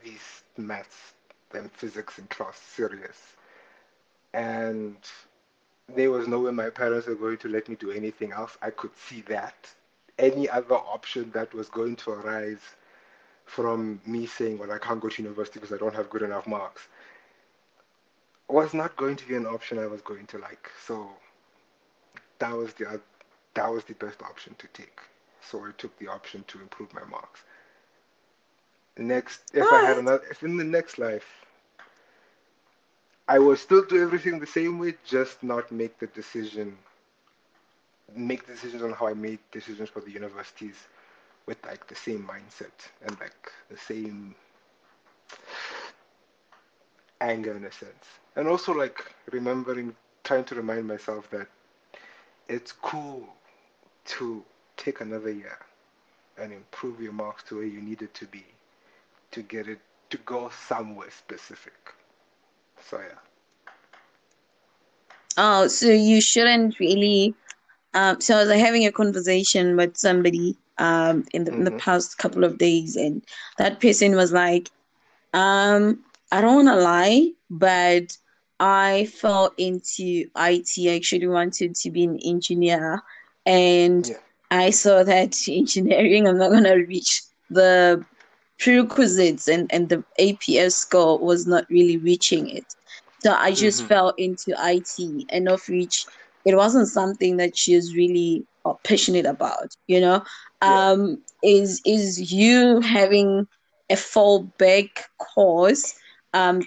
[0.04, 1.14] these maths
[1.54, 3.18] and physics in class serious.
[4.34, 4.98] And
[5.94, 8.58] there was no way my parents were going to let me do anything else.
[8.62, 9.56] I could see that.
[10.18, 12.62] Any other option that was going to arise
[13.46, 16.48] from me saying, well, I can't go to university because I don't have good enough
[16.48, 16.88] marks,
[18.48, 20.70] was not going to be an option I was going to like.
[20.86, 21.10] So
[22.40, 23.00] that was the
[23.54, 25.00] that was the best option to take.
[25.42, 27.42] So I took the option to improve my marks.
[28.98, 31.26] Next, if I had another, if in the next life
[33.28, 36.78] I would still do everything the same way, just not make the decision,
[38.14, 40.76] make decisions on how I made decisions for the universities
[41.46, 44.36] with like the same mindset and like the same
[47.20, 48.06] anger in a sense.
[48.36, 51.48] And also like remembering, trying to remind myself that
[52.48, 53.28] it's cool
[54.06, 54.44] to
[54.78, 55.60] take another year
[56.38, 58.44] and improve your marks to where you need it to be
[59.32, 61.74] to get it to go somewhere specific.
[62.90, 63.16] So yeah.
[65.38, 67.34] Oh, so you shouldn't really.
[67.94, 71.72] Um, so I was like, having a conversation with somebody um, in the in the
[71.72, 73.24] hmm past couple of days, and
[73.60, 74.70] that person was like,
[75.34, 78.18] um, I don't want to lie, but
[78.60, 80.90] I fell into IT.
[80.92, 83.02] I actually wanted to be an engineer,
[83.46, 84.20] and Yeah.
[84.52, 88.06] I saw that engineering, I'm not gonna reach the
[88.60, 92.66] prerequisites and, and the APS score was not really reaching it.
[93.22, 96.06] So I just hmm fell into IT, and of which
[96.46, 100.24] it wasn't something that she is really uh, passionate about, you know.
[100.66, 100.86] Yeah.
[100.92, 103.48] Um, is is you having
[103.90, 105.96] a fallback course?
[106.34, 106.62] Um,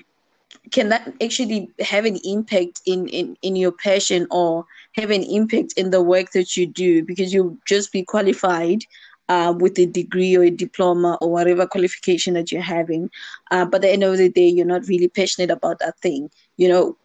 [0.71, 4.65] can that actually have an impact in, in, in your passion or
[4.97, 7.03] have an impact in the work that you do?
[7.05, 8.81] Because you'll just be qualified
[9.29, 13.11] uh, with a degree or a diploma or whatever qualification that you're having.
[13.51, 16.31] Uh, but at the end of the day, you're not really passionate about that thing.
[16.57, 16.97] You know,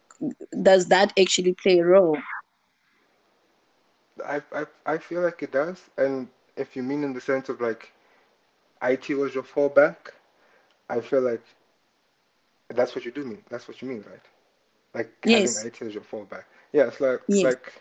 [0.62, 2.18] does that actually play a role?
[4.24, 5.90] I, I I feel like it does.
[5.96, 7.92] And if you mean in the sense of like
[8.82, 9.96] IT was your fallback,
[10.88, 11.42] I feel like
[12.68, 13.42] that's what you do mean.
[13.48, 14.24] That's what you mean, right?
[14.94, 16.44] Like having IT as your fallback.
[16.72, 17.72] Yeah, it's like yes, like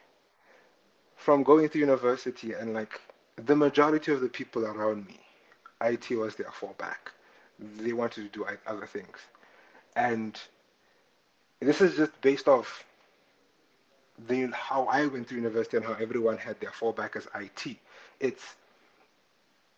[1.16, 3.00] from going to university and like
[3.36, 5.20] the majority of the people around me,
[5.82, 7.12] IT was their fallback.
[7.60, 9.18] They wanted to do other things.
[9.96, 10.40] And
[11.60, 12.86] this is just based off
[14.28, 17.80] the how I went to university and how everyone had their fallback as IT.
[18.20, 18.56] It's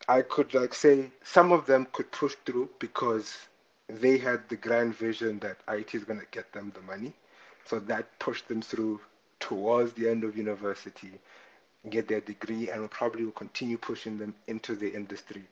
[0.08, 3.48] I could like say some of them could push through because
[3.88, 7.14] they had the grand vision that IT is going to get them the money.
[7.66, 9.02] So that pushed them through
[9.40, 11.20] towards the end of university,
[11.90, 15.44] get their degree, and probably will continue pushing them into the industry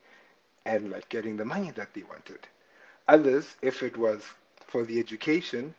[0.65, 2.47] and like getting the money that they wanted.
[3.07, 4.23] Others, if it was
[4.67, 5.73] for the education,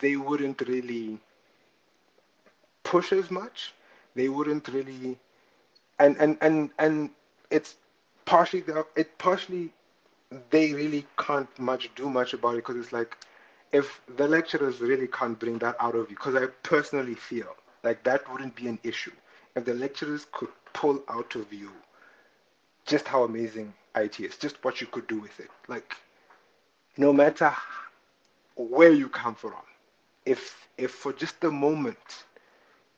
[0.00, 1.18] they wouldn't really
[2.84, 3.74] push as much.
[4.14, 5.18] They wouldn't really,
[6.00, 7.10] and and and and
[7.50, 7.76] it's
[8.26, 8.64] partially
[8.96, 9.72] it partially
[10.50, 13.16] they really can't much do much about it because it's like
[13.72, 18.02] if the lecturers really can't bring that out of you because I personally feel like
[18.04, 19.12] that wouldn't be an issue
[19.56, 21.70] if the lecturers could pull out of you
[22.86, 25.50] just how amazing IT is, just what you could do with it.
[25.68, 25.96] Like
[26.96, 27.54] no matter
[28.56, 29.54] where you come from,
[30.26, 32.24] if if for just a moment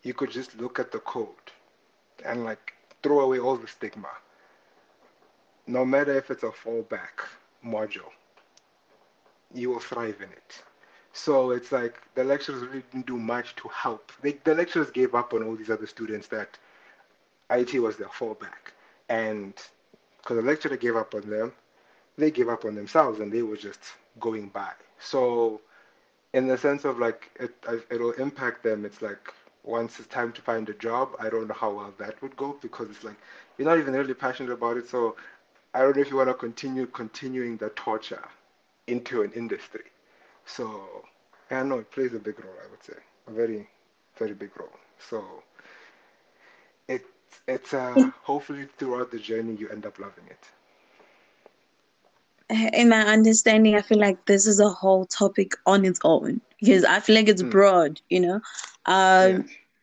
[0.02, 1.28] you could just look at the code
[2.24, 2.72] and like
[3.02, 4.10] throw away all the stigma,
[5.66, 7.26] no matter if it's a fallback
[7.64, 8.10] module,
[9.54, 10.62] you will thrive in it.
[11.12, 14.12] So it's like the lecturers really didn't do much to help.
[14.22, 16.58] They, the lecturers gave up on all these other students that
[17.50, 18.72] IT was their fallback.
[19.08, 19.54] And
[20.18, 21.52] because the lecturer gave up on them,
[22.16, 23.80] they gave up on themselves and they were just
[24.20, 24.70] going by.
[24.98, 25.60] So
[26.32, 27.54] in the sense of like it,
[27.90, 29.32] it'll impact them, it's like
[29.64, 32.56] once it's time to find a job, I don't know how well that would go
[32.60, 33.16] because it's like
[33.56, 34.88] you're not even really passionate about it.
[34.88, 35.16] So
[35.74, 38.24] I don't know if you want to continue continuing the torture
[38.86, 39.84] into an industry.
[40.46, 41.04] So,
[41.50, 42.94] yeah, no, it plays a big role, I would say.
[43.28, 43.68] A very,
[44.16, 44.72] very big role.
[44.98, 45.42] So,
[46.88, 47.04] it,
[47.46, 50.50] it's uh, hopefully throughout the journey you end up loving it.
[52.72, 56.84] In my understanding, I feel like this is a whole topic on its own because
[56.84, 57.50] I feel like it's mm.
[57.50, 58.40] broad, you know.
[58.86, 59.38] Um, yeah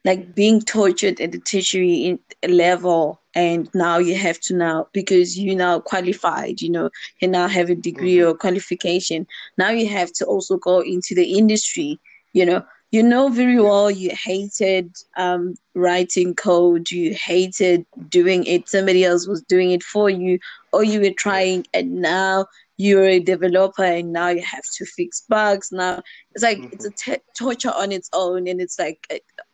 [0.05, 2.17] like being tortured at the tertiary
[2.47, 6.89] level and now you have to now because you now qualified you know
[7.21, 8.29] you now have a degree mm-hmm.
[8.29, 11.99] or qualification now you have to also go into the industry
[12.33, 18.67] you know you know very well you hated um, writing code you hated doing it
[18.69, 20.39] somebody else was doing it for you
[20.71, 22.45] or you were trying and now
[22.77, 26.01] you're a developer and now you have to fix bugs now
[26.31, 26.69] it's like mm-hmm.
[26.73, 29.05] it's a t- torture on its own and it's like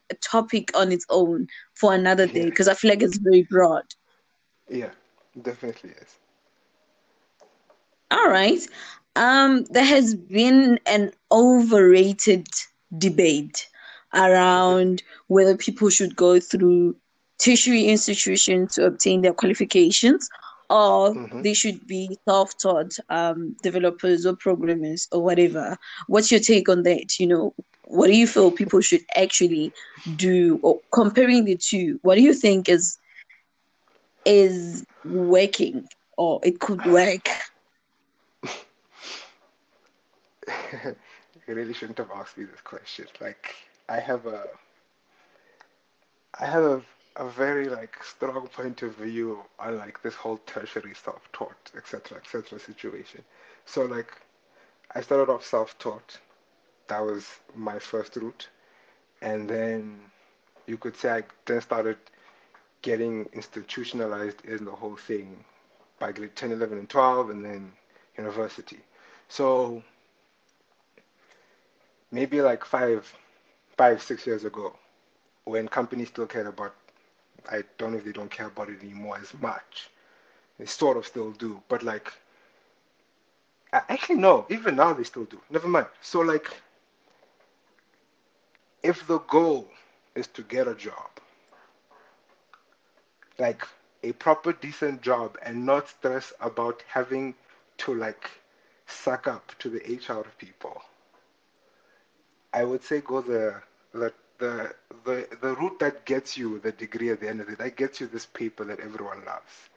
[0.09, 3.83] a topic on its own for another day because I feel like it's very broad.
[4.69, 4.91] Yeah,
[5.41, 6.15] definitely is.
[8.11, 8.65] All right.
[9.15, 12.47] Um, there has been an overrated
[12.97, 13.67] debate
[14.13, 16.95] around whether people should go through
[17.37, 20.29] tertiary institutions to obtain their qualifications
[20.69, 21.41] or mm-hmm.
[21.41, 25.77] they should be self-taught um, developers or programmers or whatever.
[26.07, 27.19] What's your take on that?
[27.19, 27.53] You know,
[27.87, 29.71] what do you feel people should actually
[30.15, 32.97] do or comparing the two what do you think is
[34.25, 35.87] is working
[36.17, 37.27] or it could work
[40.83, 40.95] you
[41.47, 43.55] really shouldn't have asked me this question like
[43.89, 44.45] i have a
[46.39, 46.81] i have a,
[47.17, 52.59] a very like strong point of view on like this whole tertiary self-taught etc etc
[52.59, 53.23] situation
[53.65, 54.11] so like
[54.95, 56.19] i started off self-taught
[56.87, 58.47] that was my first route.
[59.21, 59.99] And then
[60.67, 61.97] you could say I then started
[62.81, 65.43] getting institutionalized in the whole thing
[65.99, 67.71] by grade 10, 11, and 12, and then
[68.17, 68.79] university.
[69.29, 69.81] So
[72.11, 73.11] maybe like five,
[73.77, 74.75] five, six years ago,
[75.45, 76.75] when companies still cared about,
[77.49, 79.89] I don't know if they don't care about it anymore as much.
[80.57, 82.13] They sort of still do, but like,
[83.73, 85.39] actually no, even now they still do.
[85.49, 85.87] Never mind.
[86.01, 86.47] So like,
[88.83, 89.69] if the goal
[90.15, 91.09] is to get a job,
[93.37, 93.67] like
[94.03, 97.33] a proper decent job and not stress about having
[97.77, 98.29] to like
[98.87, 100.81] suck up to the HR people,
[102.53, 103.61] I would say go the
[103.93, 104.73] the the
[105.05, 107.99] the, the route that gets you the degree at the end of it, that gets
[108.01, 109.69] you this paper that everyone loves.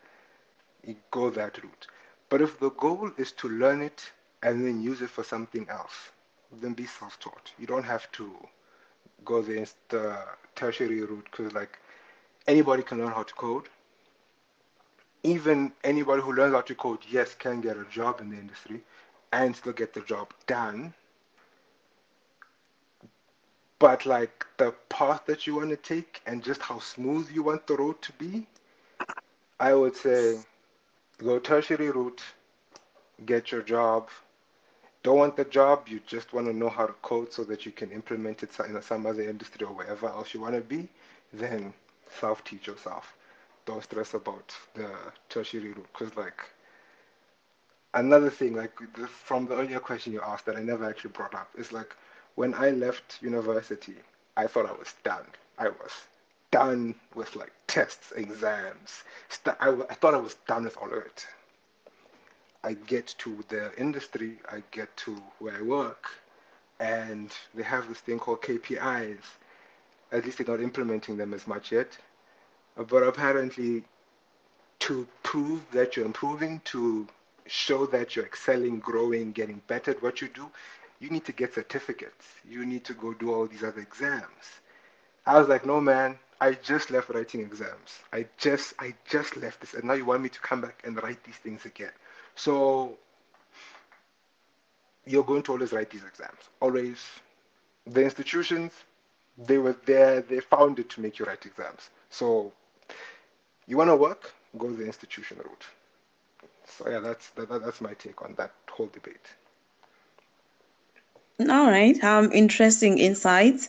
[0.84, 1.86] You go that route.
[2.28, 4.10] But if the goal is to learn it
[4.42, 6.10] and then use it for something else,
[6.52, 7.52] then be self-taught.
[7.58, 8.32] You don't have to
[9.24, 10.18] go the, the
[10.54, 11.78] tertiary route because like
[12.46, 13.68] anybody can learn how to code.
[15.22, 18.82] Even anybody who learns how to code, yes, can get a job in the industry
[19.32, 20.94] and still get the job done.
[23.78, 27.66] But like the path that you want to take and just how smooth you want
[27.66, 28.46] the road to be,
[29.60, 30.38] I would say
[31.18, 32.22] go tertiary route,
[33.26, 34.08] get your job,
[35.02, 37.72] don't want the job, you just want to know how to code so that you
[37.72, 40.88] can implement it in some other industry or wherever else you want to be,
[41.32, 41.72] then
[42.20, 43.14] self-teach yourself.
[43.66, 44.90] Don't stress about the
[45.28, 46.40] tertiary route because like
[47.94, 48.72] another thing, like
[49.08, 51.94] from the earlier question you asked that I never actually brought up, is like
[52.38, 53.96] when I left university,
[54.36, 55.26] I thought I was done.
[55.58, 55.90] I was
[56.52, 59.02] done with like tests, exams.
[59.58, 61.26] I, I thought I was done with all of it.
[62.62, 66.04] I get to the industry, I get to where I work,
[66.78, 69.24] and they have this thing called KPIs.
[70.12, 71.98] At least they're not implementing them as much yet.
[72.76, 73.82] But apparently,
[74.78, 77.08] to prove that you're improving, to
[77.46, 80.48] show that you're excelling, growing, getting better at what you do,
[81.00, 82.26] you need to get certificates.
[82.48, 84.60] You need to go do all these other exams.
[85.26, 87.98] I was like, no, man, I just left writing exams.
[88.12, 91.00] I just, I just left this, and now you want me to come back and
[91.02, 91.92] write these things again.
[92.34, 92.96] So
[95.06, 96.38] you're going to always write these exams.
[96.60, 96.98] Always.
[97.86, 98.72] The institutions,
[99.36, 101.90] they were there, they found it to make you write exams.
[102.10, 102.52] So
[103.66, 105.64] you want to work, go the institution route.
[106.66, 109.26] So yeah, that's that, that's my take on that whole debate.
[111.40, 112.02] All right.
[112.02, 113.68] Um, interesting insights.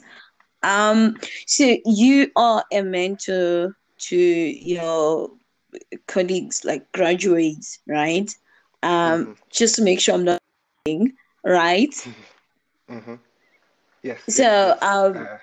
[0.63, 5.29] Um, so you are a mentor to your
[6.07, 8.29] colleagues, like graduates, right?
[8.83, 9.31] um, mm-hmm.
[9.51, 10.39] just to make sure I'm not
[11.43, 11.91] right?
[11.91, 12.93] Mm-hmm.
[12.93, 13.15] mm-hmm.
[14.03, 14.21] Yes.
[14.29, 14.83] So, yes, yes.
[14.83, 15.37] Um, uh,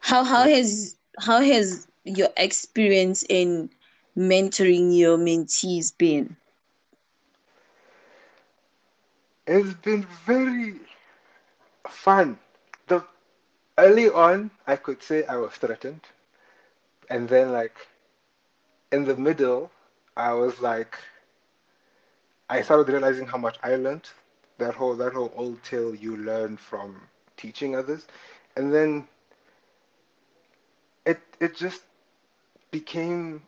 [0.00, 3.70] how how has how has your experience in
[4.16, 6.36] mentoring your mentees been?
[9.46, 10.80] It's been very
[11.88, 12.38] fun.
[12.86, 13.04] The
[13.78, 16.02] early on, I could say I was threatened,
[17.10, 17.88] and then like
[18.92, 19.70] in the middle,
[20.16, 20.98] I was like,
[22.48, 24.08] I started realizing how much I learned.
[24.58, 28.06] That whole that whole old tale you learn from teaching others,
[28.56, 29.08] and then
[31.06, 31.82] it it just
[32.70, 33.42] became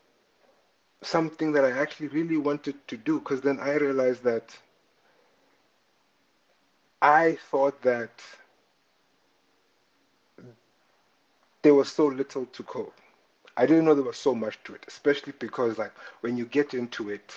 [1.03, 4.57] something that I actually really wanted to do because then I realized that
[7.03, 8.11] I thought that
[11.63, 12.93] there was so little to code.
[13.57, 16.75] I didn't know there was so much to it, especially because like when you get
[16.75, 17.35] into it,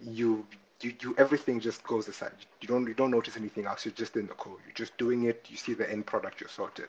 [0.00, 0.46] you
[0.80, 2.32] you, you everything just goes aside.
[2.60, 3.84] You don't you don't notice anything else.
[3.84, 4.58] You're just in the code.
[4.66, 5.46] You're just doing it.
[5.48, 6.40] You see the end product.
[6.40, 6.88] You're sorted.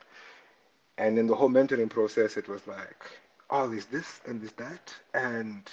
[0.97, 3.03] And in the whole mentoring process, it was like,
[3.49, 5.70] oh, there's this and there's that, and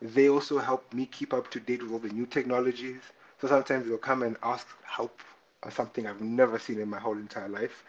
[0.00, 3.02] they also helped me keep up to date with all the new technologies.
[3.40, 5.20] So sometimes they'll come and ask help
[5.62, 7.84] on something I've never seen in my whole entire life,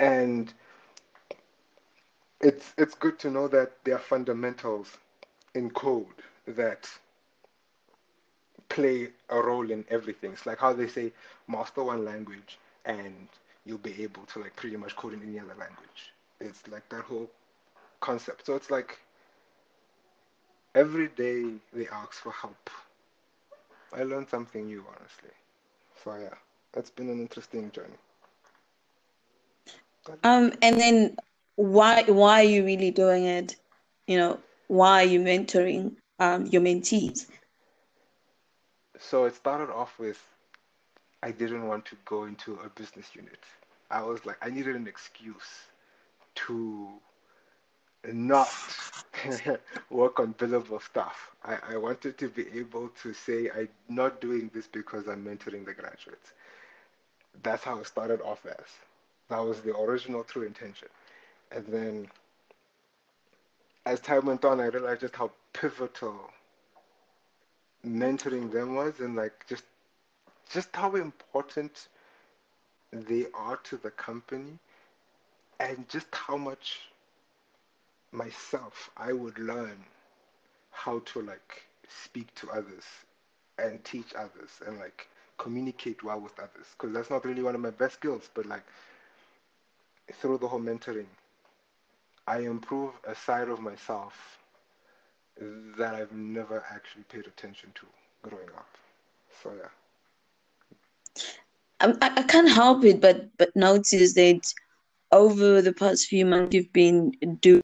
[0.00, 0.52] and
[2.40, 4.96] it's it's good to know that there are fundamentals
[5.54, 6.88] in code that
[8.68, 10.32] play a role in everything.
[10.32, 11.12] It's like how they say
[11.48, 13.28] master one language and
[13.64, 16.12] you'll be able to like pretty much code in any other language.
[16.40, 17.30] It's like that whole
[18.00, 18.46] concept.
[18.46, 18.98] So it's like
[20.74, 22.70] every day they ask for help.
[23.92, 25.30] I learned something new, honestly.
[26.02, 26.34] So yeah,
[26.74, 27.98] it's been an interesting journey.
[30.22, 31.16] Um, and then
[31.56, 33.56] why why are you really doing it?
[34.06, 37.26] You know, why are you mentoring um, your mentees?
[38.98, 40.22] So it started off with
[41.22, 43.40] I didn't want to go into a business unit.
[43.90, 45.66] I was like, I needed an excuse
[46.36, 46.88] to
[48.12, 48.48] not
[49.90, 51.30] work on billable stuff.
[51.44, 55.64] I, I wanted to be able to say I'm not doing this because I'm mentoring
[55.64, 56.32] the graduates.
[57.42, 58.66] That's how it started off as.
[59.28, 60.88] That was the original true intention.
[61.52, 62.08] And then
[63.86, 66.30] as time went on, I realized just how pivotal
[67.86, 69.64] mentoring them was and like just
[70.50, 71.88] just how important
[72.92, 74.58] they are to the company
[75.60, 76.80] and just how much
[78.12, 79.78] myself I would learn
[80.70, 82.84] how to like speak to others
[83.58, 86.66] and teach others and like communicate well with others.
[86.72, 88.64] Because that's not really one of my best skills but like
[90.12, 91.06] through the whole mentoring
[92.26, 94.38] I improve a side of myself
[95.78, 97.86] that I've never actually paid attention to
[98.28, 98.68] growing up.
[99.42, 99.68] So yeah.
[101.80, 104.52] Um, I, I can't help it but but notice that
[105.12, 107.62] over the past few months you've been doing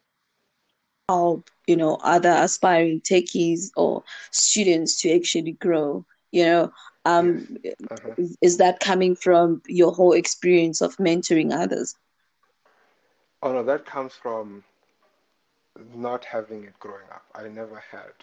[1.12, 6.72] help you know other aspiring techies or students to actually grow you know
[7.04, 7.26] um
[7.62, 7.74] yes.
[7.90, 8.14] uh-huh.
[8.48, 11.94] is, that coming from your whole experience of mentoring others
[13.42, 14.62] oh no that comes from
[15.94, 18.14] not having it growing up i never had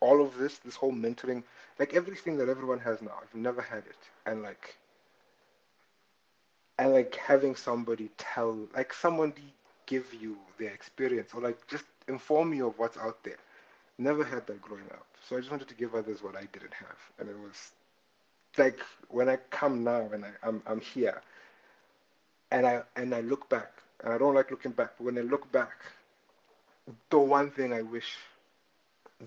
[0.00, 1.42] all of this this whole mentoring
[1.78, 4.76] like everything that everyone has now i've never had it and like
[6.78, 9.52] and like having somebody tell like somebody
[9.88, 13.42] give you their experience or like just inform you of what's out there.
[13.98, 15.06] Never had that growing up.
[15.28, 17.00] So i just wanted to give others what i didn't have.
[17.20, 17.72] And it was
[18.58, 18.80] like
[19.10, 21.22] when i come now and I, I'm, I'm here
[22.52, 23.72] and i and i look back
[24.04, 25.78] and i don't like looking back but when i look back
[27.10, 28.18] the one thing i wish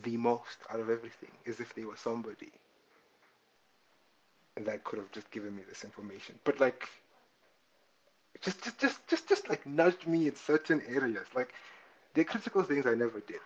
[0.03, 2.51] the most out of everything is if there was somebody
[4.57, 6.39] And that could have just given me this information.
[6.43, 6.89] But like
[8.41, 11.27] just just just just just like nudged me in certain areas.
[11.35, 11.53] Like
[12.13, 13.41] the critical things I never did.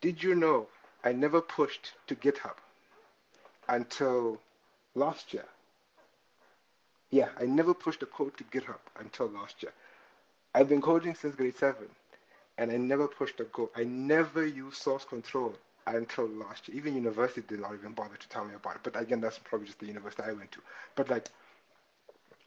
[0.00, 0.68] Did you know
[1.04, 2.56] I never pushed to GitHub
[3.68, 4.40] until
[4.94, 5.46] last year?
[7.10, 9.72] Yeah, I never pushed a code to GitHub until last year.
[10.54, 11.88] I've been coding since grade seven,
[12.58, 13.70] and I never pushed a code.
[13.76, 15.54] I never used source control
[15.86, 16.76] until last year.
[16.78, 18.82] Even university did not even bother to tell me about it.
[18.82, 20.60] But again, that's probably just the university I went to.
[20.96, 21.28] But like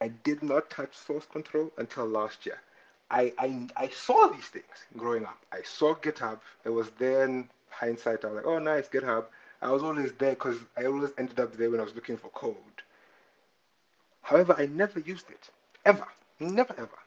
[0.02, 2.60] I did not touch source control until last year.
[3.12, 4.66] I, I, I saw these things
[4.98, 5.38] growing up.
[5.52, 6.40] I saw GitHub.
[6.66, 8.26] It was then hindsight.
[8.26, 9.26] I was like, oh, nice, GitHub.
[9.62, 12.30] I was always there because I always ended up there when I was looking for
[12.30, 12.56] code.
[14.24, 15.50] However, I never used it.
[15.86, 16.08] Ever.
[16.40, 16.98] Never, ever.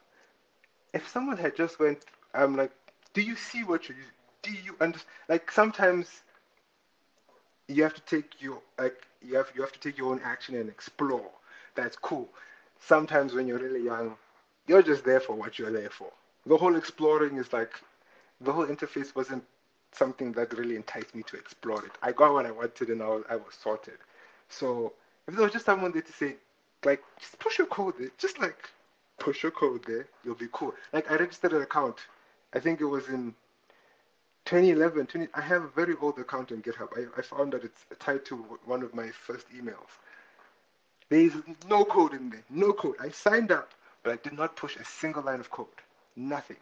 [0.92, 2.70] If someone had just went, I'm like,
[3.12, 4.12] do you see what you're using?
[4.42, 5.10] Do you understand?
[5.28, 6.22] Like, sometimes
[7.66, 10.54] you have to take your, like, you have, you have to take your own action
[10.54, 11.30] and explore.
[11.74, 12.28] That's cool
[12.86, 14.16] sometimes when you're really young,
[14.66, 16.10] you're just there for what you're there for.
[16.46, 17.72] The whole exploring is like,
[18.40, 19.44] the whole interface wasn't
[19.92, 21.92] something that really enticed me to explore it.
[22.02, 23.98] I got what I wanted and I was, I was sorted.
[24.48, 24.92] So
[25.26, 26.36] if there was just someone there to say,
[26.84, 28.68] like, just push your code there, just like
[29.18, 30.74] push your code there, you'll be cool.
[30.92, 31.96] Like I registered an account,
[32.52, 33.34] I think it was in
[34.44, 35.06] 2011.
[35.06, 36.88] 20, I have a very old account on GitHub.
[36.96, 39.98] I, I found that it's tied to one of my first emails.
[41.10, 41.34] There is
[41.68, 42.96] no code in there, no code.
[43.00, 43.70] I signed up,
[44.02, 45.66] but I did not push a single line of code,
[46.16, 46.56] nothing.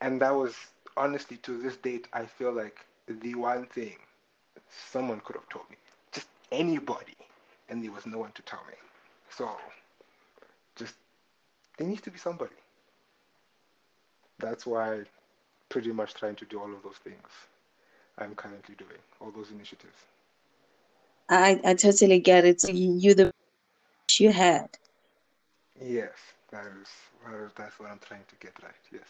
[0.00, 0.54] And that was
[0.96, 3.96] honestly to this date, I feel like the one thing
[4.90, 5.76] someone could have told me,
[6.12, 7.16] just anybody,
[7.68, 8.74] and there was no one to tell me.
[9.30, 9.50] So,
[10.76, 10.94] just
[11.76, 12.54] there needs to be somebody.
[14.38, 15.02] That's why,
[15.68, 17.28] pretty much trying to do all of those things
[18.18, 19.96] I'm currently doing, all those initiatives.
[21.28, 22.60] I I totally get it.
[22.60, 23.32] So you the
[24.18, 24.68] you had.
[25.80, 26.12] Yes,
[26.50, 26.88] that is
[27.56, 28.72] that's what I'm trying to get right.
[28.92, 29.02] Yes.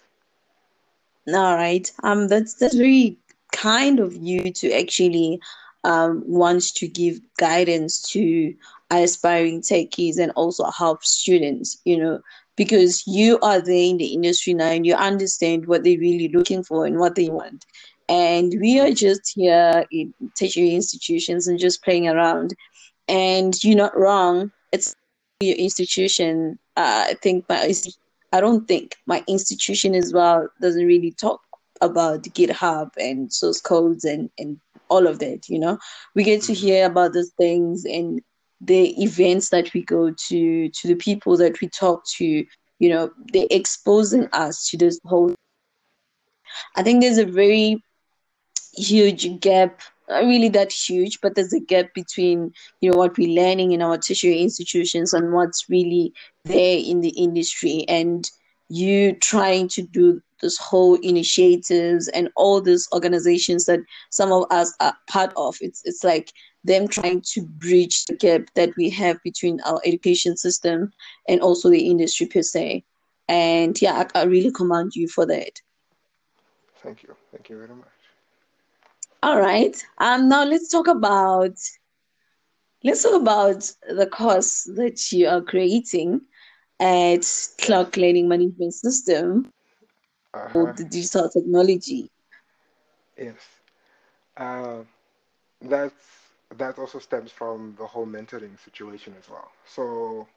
[1.29, 1.91] All right.
[2.03, 3.17] Um, that's that's very
[3.53, 5.41] kind of you to actually
[5.85, 8.55] um want to give guidance to
[8.91, 11.81] aspiring techies and also help students.
[11.85, 12.21] You know,
[12.57, 16.63] because you are there in the industry now and you understand what they're really looking
[16.63, 17.65] for and what they want.
[18.09, 22.55] And we are just here in tertiary institutions and just playing around.
[23.09, 24.53] And you're not wrong.
[24.73, 24.95] It's
[25.41, 26.59] your institution.
[26.77, 27.73] Uh, I think my
[28.33, 31.41] I don't think my institution as well doesn't really talk
[31.81, 35.79] about GitHub and source codes and, and all of that, you know.
[36.15, 38.21] We get to hear about those things and
[38.61, 42.25] the events that we go to, to the people that we talk to,
[42.79, 45.35] you know, they're exposing us to this whole
[46.77, 47.83] I think there's a very
[48.77, 53.29] huge gap not really that huge, but there's a gap between you know what we're
[53.29, 56.13] learning in our tertiary institutions and what's really
[56.45, 58.31] there in the industry, and
[58.69, 64.75] you trying to do this whole initiatives and all these organizations that some of us
[64.81, 65.57] are part of.
[65.61, 66.33] It's it's like
[66.65, 70.93] them trying to bridge the gap that we have between our education system
[71.29, 72.85] and also the industry per se.
[73.29, 75.61] And yeah, I, I really commend you for that.
[76.83, 77.15] Thank you.
[77.33, 77.96] Thank you very much.
[79.27, 79.77] All right.
[79.99, 80.29] Um.
[80.29, 81.59] Now let's talk about
[82.85, 86.21] let's talk about the course that you are creating
[86.79, 87.27] at
[87.61, 89.51] Clock Learning Management System,
[90.33, 90.75] uh-huh.
[90.77, 92.09] the digital technology.
[93.19, 93.35] Yes.
[94.37, 94.85] Uh,
[95.61, 99.51] that's that also stems from the whole mentoring situation as well.
[99.67, 100.29] So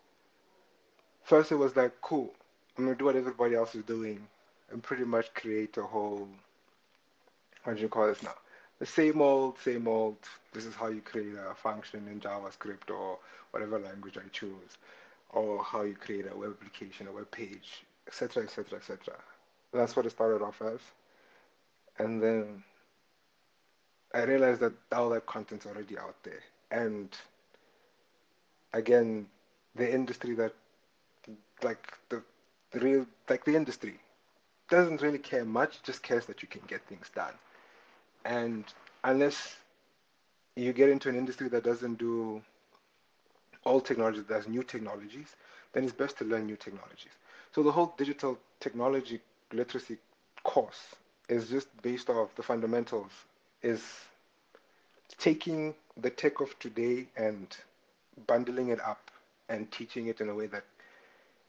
[1.21, 2.33] first it was like, cool,
[2.75, 4.25] I'm gonna do what everybody else is doing
[4.71, 6.27] and pretty much create a whole
[7.65, 8.33] what do you call this now?
[8.79, 10.17] The same old, same old,
[10.53, 13.19] this is how you create a function in JavaScript or
[13.51, 14.77] whatever language I choose,
[15.31, 19.15] or how you create a web application, a web page, etc., etc., etc.
[19.73, 20.79] That's what it started off as.
[21.97, 22.63] And then
[24.13, 26.41] I realized that all that content's already out there.
[26.71, 27.09] And
[28.73, 29.27] again,
[29.75, 30.53] the industry that,
[31.61, 32.23] like the,
[32.71, 33.99] the real, like the industry,
[34.69, 37.33] doesn't really care much, just cares that you can get things done.
[38.25, 38.65] And
[39.03, 39.57] unless
[40.55, 42.41] you get into an industry that doesn't do
[43.63, 45.35] all technologies, does new technologies,
[45.73, 47.11] then it's best to learn new technologies.
[47.51, 49.19] So the whole digital technology
[49.53, 49.97] literacy
[50.43, 50.95] course
[51.29, 53.11] is just based off the fundamentals,
[53.61, 53.83] is
[55.17, 57.55] taking the tech of today and
[58.27, 59.11] bundling it up
[59.49, 60.63] and teaching it in a way that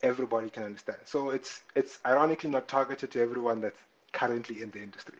[0.03, 0.99] everybody can understand.
[1.05, 3.79] So it's it's ironically not targeted to everyone that's
[4.13, 5.19] currently in the industry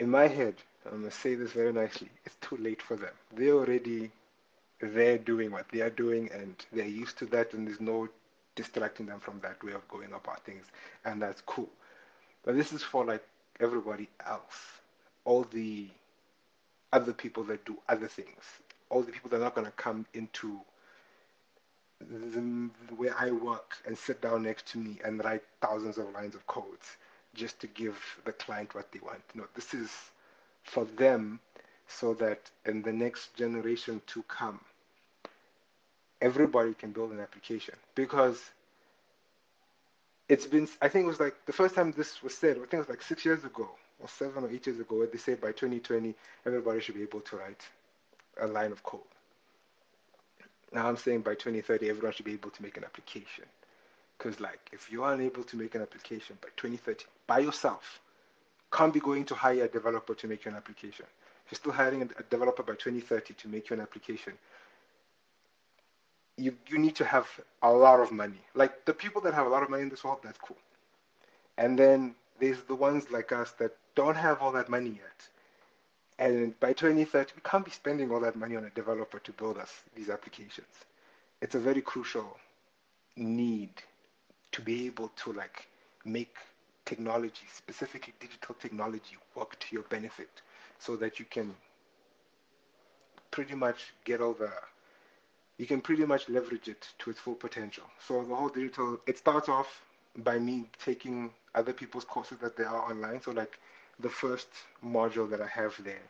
[0.00, 0.54] in my head,
[0.90, 3.12] I'm to say this very nicely, it's too late for them.
[3.34, 4.10] They're already
[4.80, 8.08] there doing what they are doing and they're used to that and there's no
[8.54, 10.64] distracting them from that way of going about things
[11.04, 11.68] and that's cool.
[12.44, 13.24] But this is for like
[13.60, 14.80] everybody else.
[15.24, 15.88] All the
[16.92, 18.44] other people that do other things.
[18.88, 20.60] All the people that are not to come into
[22.00, 26.34] the, where I work and sit down next to me and write thousands of lines
[26.36, 26.96] of codes
[27.34, 29.22] just to give the client what they want.
[29.34, 29.90] No, this is
[30.62, 31.40] for them
[31.86, 34.60] so that in the next generation to come,
[36.20, 37.74] everybody can build an application.
[37.94, 38.38] Because
[40.28, 42.74] it's been, I think it was like the first time this was said, I think
[42.74, 43.68] it was like six years ago,
[44.00, 46.14] or seven or eight years ago, where they said by 2020,
[46.44, 47.62] everybody should be able to write
[48.40, 49.00] a line of code.
[50.72, 53.44] Now I'm saying by 2030, everyone should be able to make an application.
[54.18, 58.00] Because, like, if you are unable to make an application by 2030 by yourself,
[58.72, 61.06] can't be going to hire a developer to make you an application.
[61.46, 64.32] If you're still hiring a developer by 2030 to make you an application,
[66.36, 67.26] you, you need to have
[67.62, 68.40] a lot of money.
[68.54, 70.58] Like, the people that have a lot of money in this world, that's cool.
[71.56, 75.28] And then there's the ones like us that don't have all that money yet.
[76.18, 79.58] And by 2030, we can't be spending all that money on a developer to build
[79.58, 80.66] us these applications.
[81.40, 82.36] It's a very crucial
[83.16, 83.70] need
[84.52, 85.68] to be able to like
[86.04, 86.34] make
[86.84, 90.30] technology, specifically digital technology, work to your benefit
[90.78, 91.54] so that you can
[93.30, 94.50] pretty much get the
[95.58, 97.84] you can pretty much leverage it to its full potential.
[98.06, 99.82] So the whole digital it starts off
[100.18, 103.20] by me taking other people's courses that they are online.
[103.20, 103.58] So like
[104.00, 104.48] the first
[104.84, 106.06] module that I have there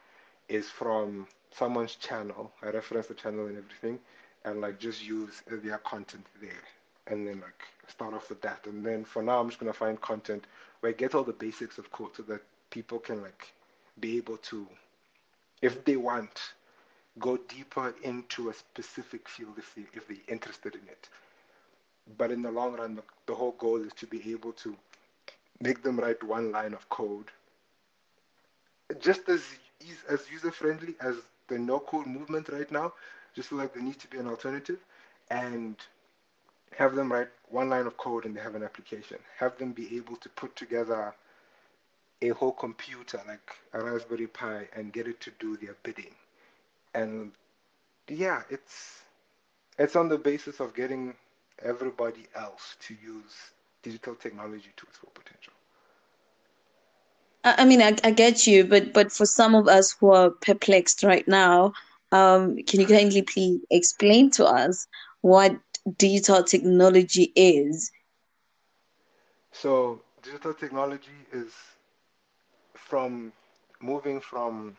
[0.48, 2.52] is from someone's channel.
[2.62, 3.98] I reference the channel and everything
[4.44, 6.64] and like just use their content there
[7.08, 8.66] and then like start off with that.
[8.66, 10.46] And then for now I'm just gonna find content
[10.80, 13.52] where I get all the basics of code so that people can like
[14.00, 14.66] be able to
[15.62, 16.52] if they want
[17.18, 21.08] go deeper into a specific field if, they, if they're interested in it.
[22.16, 24.76] But in the long run, the, the whole goal is to be able to
[25.60, 27.30] make them write one line of code
[29.00, 29.42] just as
[30.08, 31.16] as user friendly as
[31.48, 32.92] the no code movement right now.
[33.34, 34.78] Just like there needs to be an alternative,
[35.30, 35.76] and
[36.76, 39.18] have them write one line of code and they have an application.
[39.38, 41.14] Have them be able to put together
[42.20, 46.14] a whole computer like a Raspberry Pi and get it to do their bidding
[46.94, 47.32] and
[48.08, 49.02] yeah, it's
[49.78, 51.14] it's on the basis of getting
[51.62, 53.34] everybody else to use
[53.82, 55.52] digital technology to its full potential.
[57.44, 61.02] I mean, I, I get you, but but for some of us who are perplexed
[61.02, 61.72] right now,
[62.12, 64.86] um, can you kindly please explain to us
[65.20, 65.56] what
[65.92, 67.90] digital technology is?
[69.52, 71.52] So, digital technology is
[72.74, 73.32] from
[73.80, 74.76] moving from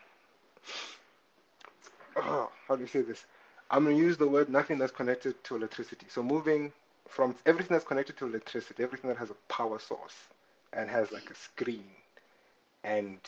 [2.17, 3.25] oh, how do you say this?
[3.71, 6.07] I'm going to use the word nothing that's connected to electricity.
[6.09, 6.71] So moving
[7.07, 10.15] from everything that's connected to electricity, everything that has a power source
[10.73, 11.85] and has like a screen,
[12.83, 13.19] and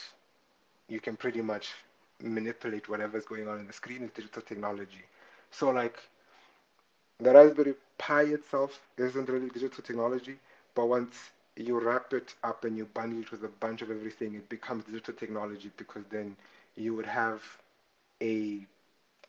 [0.88, 1.74] you can pretty much
[2.22, 5.04] manipulate whatever's going on in the screen with digital technology.
[5.52, 5.98] So like
[7.22, 10.38] the Raspberry Pi itself isn't really digital technology,
[10.76, 14.36] but once you wrap it up and you bundle it with a bunch of everything,
[14.36, 16.36] it becomes digital technology because then
[16.76, 17.42] you would have
[18.22, 18.66] a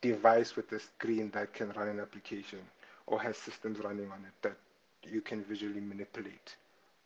[0.01, 2.59] device with a screen that can run an application
[3.07, 4.57] or has systems running on it that
[5.03, 6.55] you can visually manipulate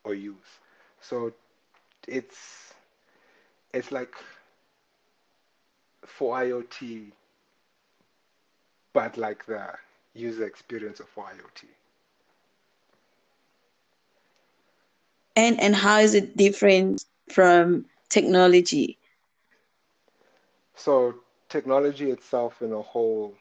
[0.04, 0.60] or use.
[1.02, 1.34] So
[2.08, 2.74] it's
[3.74, 4.16] it's like
[6.06, 7.12] for IoT,
[8.94, 9.74] but like the
[10.18, 11.66] user experience of IoT.
[15.36, 18.98] And and how is it different from technology?
[20.76, 21.16] So
[21.50, 23.36] technology itself in a whole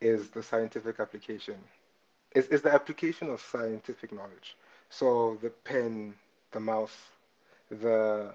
[0.00, 1.56] is the scientific application.
[2.34, 4.56] Is is the application of scientific knowledge.
[4.90, 6.14] So the pen,
[6.52, 7.10] the mouse,
[7.70, 8.34] the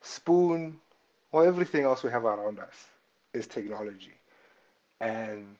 [0.00, 0.80] spoon,
[1.32, 2.90] or everything else we have around us
[3.32, 4.14] is technology.
[5.00, 5.56] And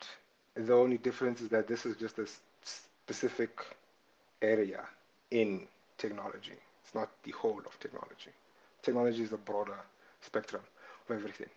[0.54, 2.26] the only difference is that this is just a
[2.64, 3.60] specific
[4.42, 4.82] area
[5.30, 5.66] in
[5.98, 6.54] technology.
[6.82, 8.30] It's not the whole of technology.
[8.82, 9.78] Technology is a broader
[10.20, 10.62] spectrum
[11.08, 11.48] of everything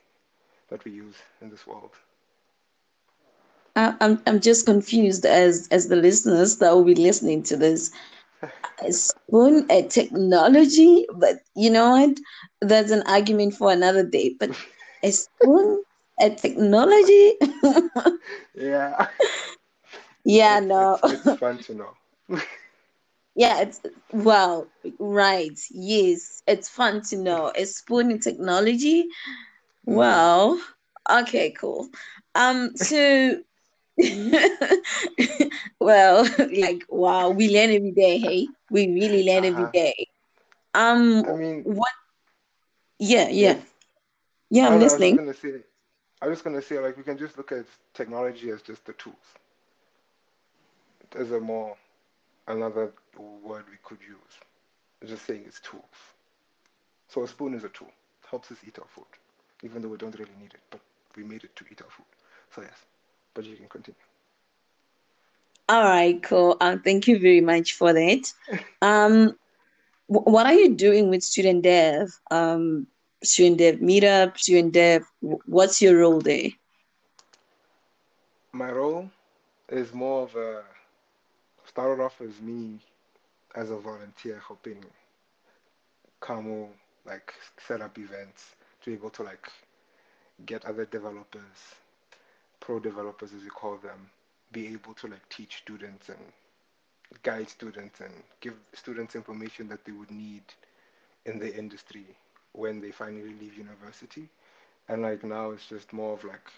[0.70, 1.92] that we use in this world.
[3.76, 7.92] I'm I'm just confused as as the listeners that will be listening to this.
[8.86, 12.18] A spoon a technology, but you know what?
[12.62, 14.36] That's an argument for another day.
[14.40, 14.52] But
[15.04, 15.84] a spoon
[16.20, 17.34] a technology?
[18.56, 19.08] yeah.
[20.24, 21.00] Yeah, no.
[21.04, 21.94] It's, it's fun to know.
[23.36, 24.68] yeah, it's well,
[25.00, 25.60] right.
[25.72, 27.52] Yes, it's fun to know.
[27.56, 29.08] A spoon in technology
[29.88, 29.98] Mm-hmm.
[29.98, 30.62] Well,
[31.10, 31.88] okay, cool.
[32.34, 33.38] Um, so
[35.80, 38.48] well, like wow, we learn every day, hey?
[38.72, 39.62] We really learn uh-huh.
[39.62, 40.08] every day.
[40.74, 41.92] Um I mean what
[42.98, 43.60] yeah, yeah.
[44.50, 45.20] Yeah, I'm I, listening.
[46.26, 48.62] I was, say, I was gonna say like we can just look at technology as
[48.64, 49.38] just the tools.
[51.12, 51.78] There's a more
[52.48, 52.94] another
[53.44, 54.40] word we could use.
[55.02, 56.14] I'm Just saying it's tools.
[57.08, 57.90] So a spoon is a tool.
[58.24, 59.06] It helps us eat our food
[59.66, 60.82] even though we don't really need it, but
[61.16, 62.06] we made it to eat our food.
[62.54, 62.86] So yes,
[63.34, 63.96] but you can continue.
[65.68, 66.58] All right, cool.
[66.62, 68.34] Um, thank you very much for that.
[68.82, 69.36] Um,
[70.08, 72.20] what are you doing with student dev?
[72.30, 72.88] Um,
[73.26, 75.04] student dev meetup, student dev.
[75.22, 76.50] W- what's your role there?
[78.52, 79.10] My role
[79.70, 80.64] is more of a
[81.66, 82.80] started off as me
[83.56, 84.84] as a volunteer helping
[86.22, 86.70] Kamo
[87.06, 89.50] like set up events to be able to like
[90.46, 91.76] get other developers,
[92.60, 94.10] pro developers as we call them,
[94.52, 96.20] be able to like teach students and
[97.24, 100.44] guide students and give students information that they would need
[101.26, 102.06] in the industry
[102.56, 104.30] when they finally leave university.
[104.90, 106.52] And like now it's just more of like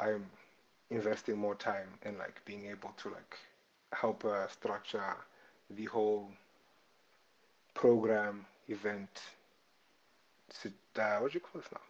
[0.00, 0.26] I'm
[0.90, 3.36] investing more time in like being able to like
[3.92, 5.14] help uh, structure
[5.70, 6.30] the whole
[7.74, 9.22] program event
[10.98, 11.80] uh, what do you call this now?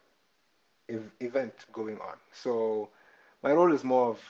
[0.97, 2.17] Ev- event going on.
[2.33, 2.89] So
[3.43, 4.21] my role is more of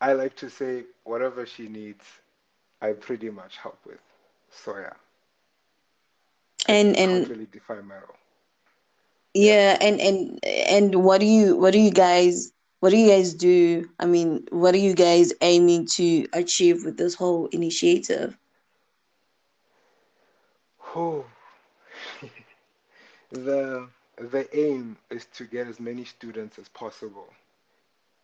[0.00, 2.04] i like to say whatever she needs
[2.82, 4.00] i pretty much help with.
[4.50, 4.94] So yeah
[6.68, 8.18] and and really define my role.
[9.34, 13.34] Yeah and and and what do you what do you guys what do you guys
[13.34, 13.88] do?
[13.98, 18.36] I mean what are you guys aiming to achieve with this whole initiative?
[20.94, 21.24] Oh
[23.30, 27.32] the the aim is to get as many students as possible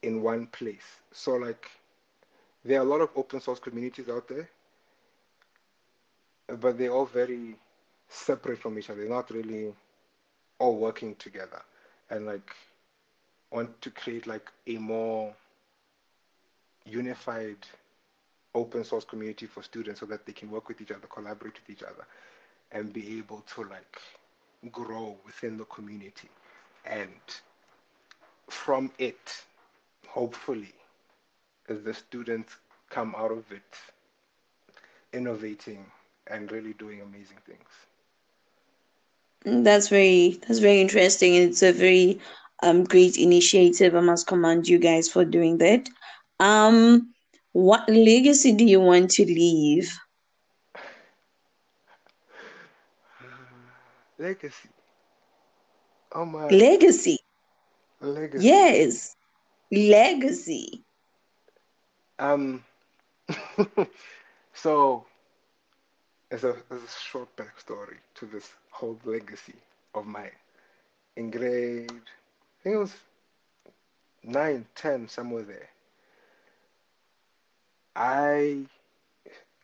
[0.03, 1.01] in one place.
[1.13, 1.71] So like
[2.65, 4.49] there are a lot of open source communities out there
[6.49, 7.57] but they're all very
[8.09, 9.01] separate from each other.
[9.01, 9.73] They're not really
[10.59, 11.63] all working together.
[12.11, 12.51] And like
[13.51, 15.33] want to create like a more
[16.85, 17.57] unified
[18.55, 21.77] open source community for students so that they can work with each other, collaborate with
[21.77, 22.07] each other,
[22.73, 24.01] and be able to like
[24.71, 26.29] grow within the community.
[26.85, 27.11] And
[28.49, 29.45] from it,
[30.07, 30.73] hopefully,
[31.69, 32.57] as the students
[32.91, 33.63] come out of it
[35.13, 35.85] innovating
[36.27, 37.69] and really doing amazing things.
[39.45, 41.35] That's very that's very interesting.
[41.35, 42.19] It's a very
[42.63, 43.95] um great initiative.
[43.95, 45.89] I must commend you guys for doing that.
[46.41, 47.13] Um,
[47.53, 49.99] what legacy do you want to leave?
[54.19, 54.71] Legacy.
[56.13, 57.19] Oh my, Legacy.
[58.01, 58.37] legacy.
[58.37, 59.17] Yes,
[59.71, 60.85] legacy.
[62.19, 62.65] Um,
[64.53, 65.07] so
[66.35, 69.55] as a as a short backstory to this whole legacy
[69.95, 70.39] of mine.
[71.17, 72.95] In grade, I think it was
[74.25, 75.69] nine, ten, somewhere there.
[77.95, 78.67] I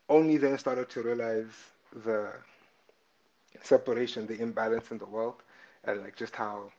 [0.09, 1.53] only then started to realize
[2.05, 2.33] the
[3.63, 5.43] separation, the imbalance in the world,
[5.85, 6.71] and like just how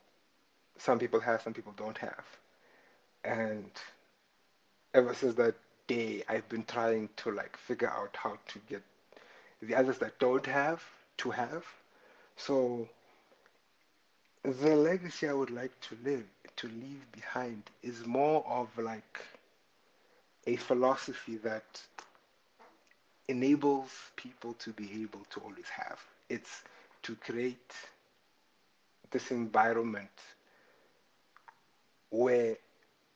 [0.78, 2.26] some people have, some people don't have.
[3.26, 3.70] And
[4.94, 5.56] ever since that
[5.88, 8.84] day, I've been trying to like figure out how to get
[9.62, 10.84] the others that don't have
[11.18, 11.66] to have.
[12.38, 12.89] So
[14.43, 16.26] the legacy I would like to live
[16.57, 19.22] to leave behind is more of like
[20.45, 21.82] a philosophy that
[23.28, 25.99] enables people to be able to always have.
[26.30, 26.64] It's
[27.03, 27.74] to create
[29.12, 30.09] this environment
[32.09, 32.57] where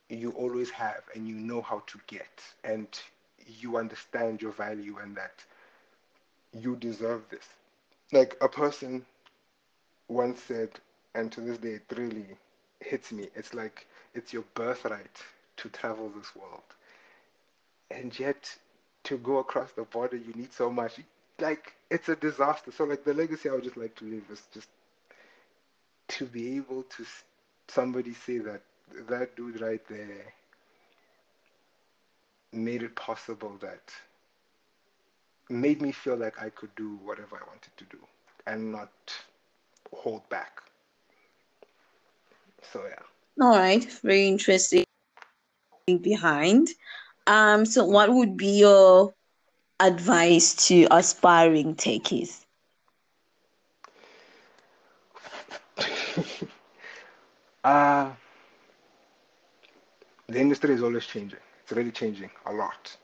[0.09, 2.87] you always have and you know how to get and
[3.59, 5.43] you understand your value and that
[6.60, 7.47] you deserve this.
[8.12, 9.06] Like a person
[10.08, 10.70] once said,
[11.14, 12.26] and to this day it really
[12.80, 15.18] hits me, it's like it's your birthright
[15.58, 16.64] to travel this world.
[17.91, 18.56] And yet
[19.03, 20.99] to go across the border you need so much.
[21.39, 22.72] Like it's a disaster.
[22.72, 24.70] So like the legacy I would just like to leave is just
[26.08, 27.06] to be able to
[27.68, 28.62] somebody say that
[29.10, 30.34] that dude right there
[32.53, 33.91] made it possible that
[35.49, 37.99] made me feel like I could do whatever I wanted to do
[38.45, 38.91] and not
[39.93, 40.61] hold back.
[42.61, 43.03] So yeah.
[43.41, 44.85] All right, very interesting
[46.01, 46.69] behind.
[47.27, 49.13] Um, so what would be your
[49.79, 52.45] advice to aspiring techies?
[57.63, 58.11] Uh
[60.27, 61.39] the industry is always changing.
[61.63, 62.95] It's really changing a lot.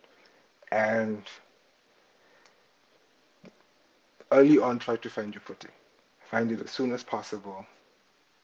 [0.72, 1.24] And
[4.32, 5.72] early on try to find your footing.
[6.30, 7.66] Find it as soon as possible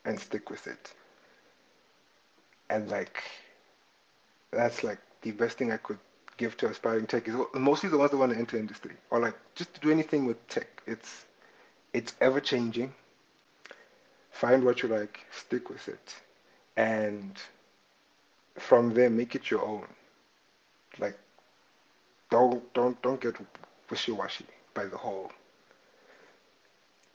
[0.06, 0.94] and stick with it.
[2.70, 3.24] And like
[4.52, 6.00] that's like the best thing I could
[6.38, 9.36] give to aspiring tech is mostly the ones that want to enter industry or like
[9.56, 10.82] just to do anything with tech.
[10.86, 11.26] It's
[11.94, 12.94] it's ever changing.
[14.32, 16.16] Find what you like, stick with it,
[16.76, 17.36] and
[18.56, 19.88] from there make it your own.
[21.00, 21.18] Like
[22.30, 23.36] don't don't don't get
[23.90, 25.32] wishy-washy by the whole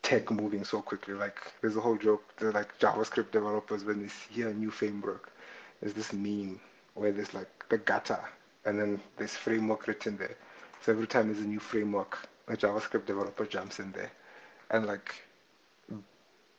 [0.02, 1.14] tech moving so quickly.
[1.14, 2.24] Like there's a whole joke.
[2.38, 5.32] They're like JavaScript developers when they hear a new framework.
[5.80, 6.60] There's this meme
[6.94, 8.20] where there's like the gutter
[8.64, 10.36] and then there's framework written there.
[10.82, 14.10] So every time there's a new framework, a JavaScript developer jumps in there.
[14.70, 15.14] And like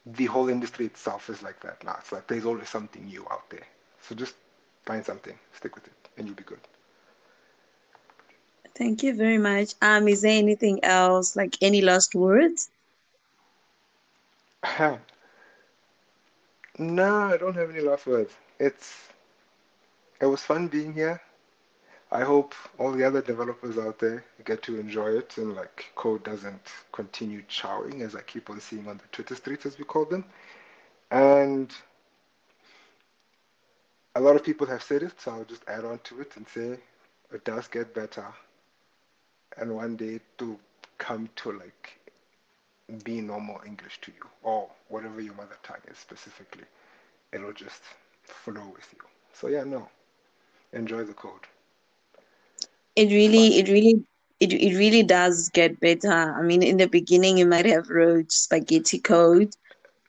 [0.06, 1.98] the whole industry itself is like that now.
[2.00, 3.68] It's like there's always something new out there.
[4.02, 4.36] So just
[4.86, 6.60] find something, stick with it, and you'll be good.
[8.76, 9.76] Thank you very much.
[9.82, 12.70] Um, is there anything else, like any last words?
[16.80, 18.32] No, I don't have any last words.
[18.60, 19.10] It's
[20.22, 21.22] it was fun being here.
[22.12, 26.24] I hope all the other developers out there get to enjoy it and like code
[26.24, 30.06] doesn't continue chowing as I keep on seeing on the Twitter streets as we call
[30.06, 30.24] them.
[31.10, 31.74] And
[34.16, 36.48] a lot of people have said it, so I'll just add on to it and
[36.48, 36.78] say
[37.34, 38.28] it does get better.
[39.58, 40.60] And one day to
[41.00, 42.00] come to like
[43.04, 46.64] be normal English to you or whatever your mother tongue is specifically.
[47.32, 47.82] It'll just
[48.24, 49.00] flow with you.
[49.34, 49.90] So yeah, no.
[50.74, 51.48] Enjoy the code.
[52.96, 54.04] It really it really
[54.40, 56.12] it, it really does get better.
[56.12, 59.56] I mean in the beginning you might have wrote spaghetti code,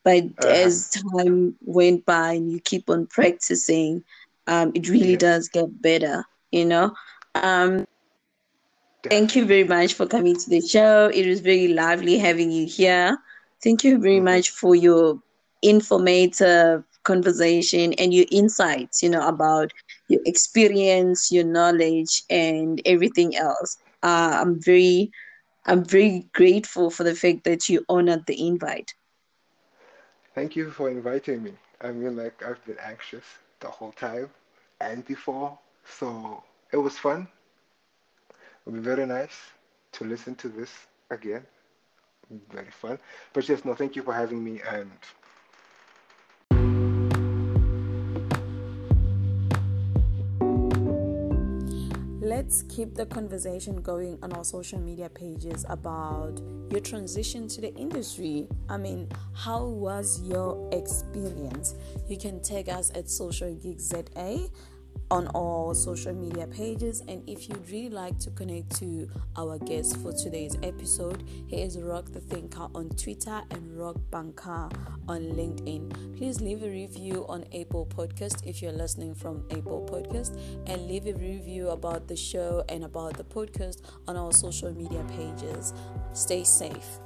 [0.02, 0.48] but uh-huh.
[0.48, 4.04] as time went by and you keep on practicing,
[4.46, 5.18] um, it really yeah.
[5.18, 6.94] does get better, you know.
[7.34, 7.86] Um
[9.10, 11.10] Thank you very much for coming to the show.
[11.12, 13.18] It was very lovely having you here.
[13.62, 14.24] Thank you very mm-hmm.
[14.24, 15.20] much for your
[15.62, 19.72] informative conversation and your insights, you know, about
[20.08, 23.76] your experience, your knowledge, and everything else.
[24.02, 25.10] Uh, I'm very,
[25.66, 28.94] I'm very grateful for the fact that you honored the invite.
[30.34, 31.52] Thank you for inviting me.
[31.80, 33.24] I mean, like I've been anxious
[33.60, 34.30] the whole time
[34.80, 36.42] and before, so
[36.72, 37.28] it was fun.
[38.66, 39.36] Would be very nice
[39.92, 40.70] to listen to this
[41.10, 41.44] again.
[42.50, 42.98] Very fun.
[43.32, 44.90] But yes, no, thank you for having me and
[52.44, 56.40] let's keep the conversation going on our social media pages about
[56.70, 58.48] your transition to the industry.
[58.68, 61.74] I mean, how was your experience?
[62.08, 64.48] You can tag us at Social Geek ZA
[65.14, 67.00] on all social media pages.
[67.06, 71.78] And if you'd really like to connect to our guest for today's episode, he is
[71.78, 74.68] Rock the Thinker on Twitter and Rock Banker
[75.08, 76.16] on LinkedIn.
[76.16, 80.36] Please leave a review on Apple Podcast if you're listening from Apple Podcast,
[80.66, 85.04] and leave a review about the show and about the podcast on our social media
[85.16, 85.72] pages.
[86.12, 87.03] Stay safe.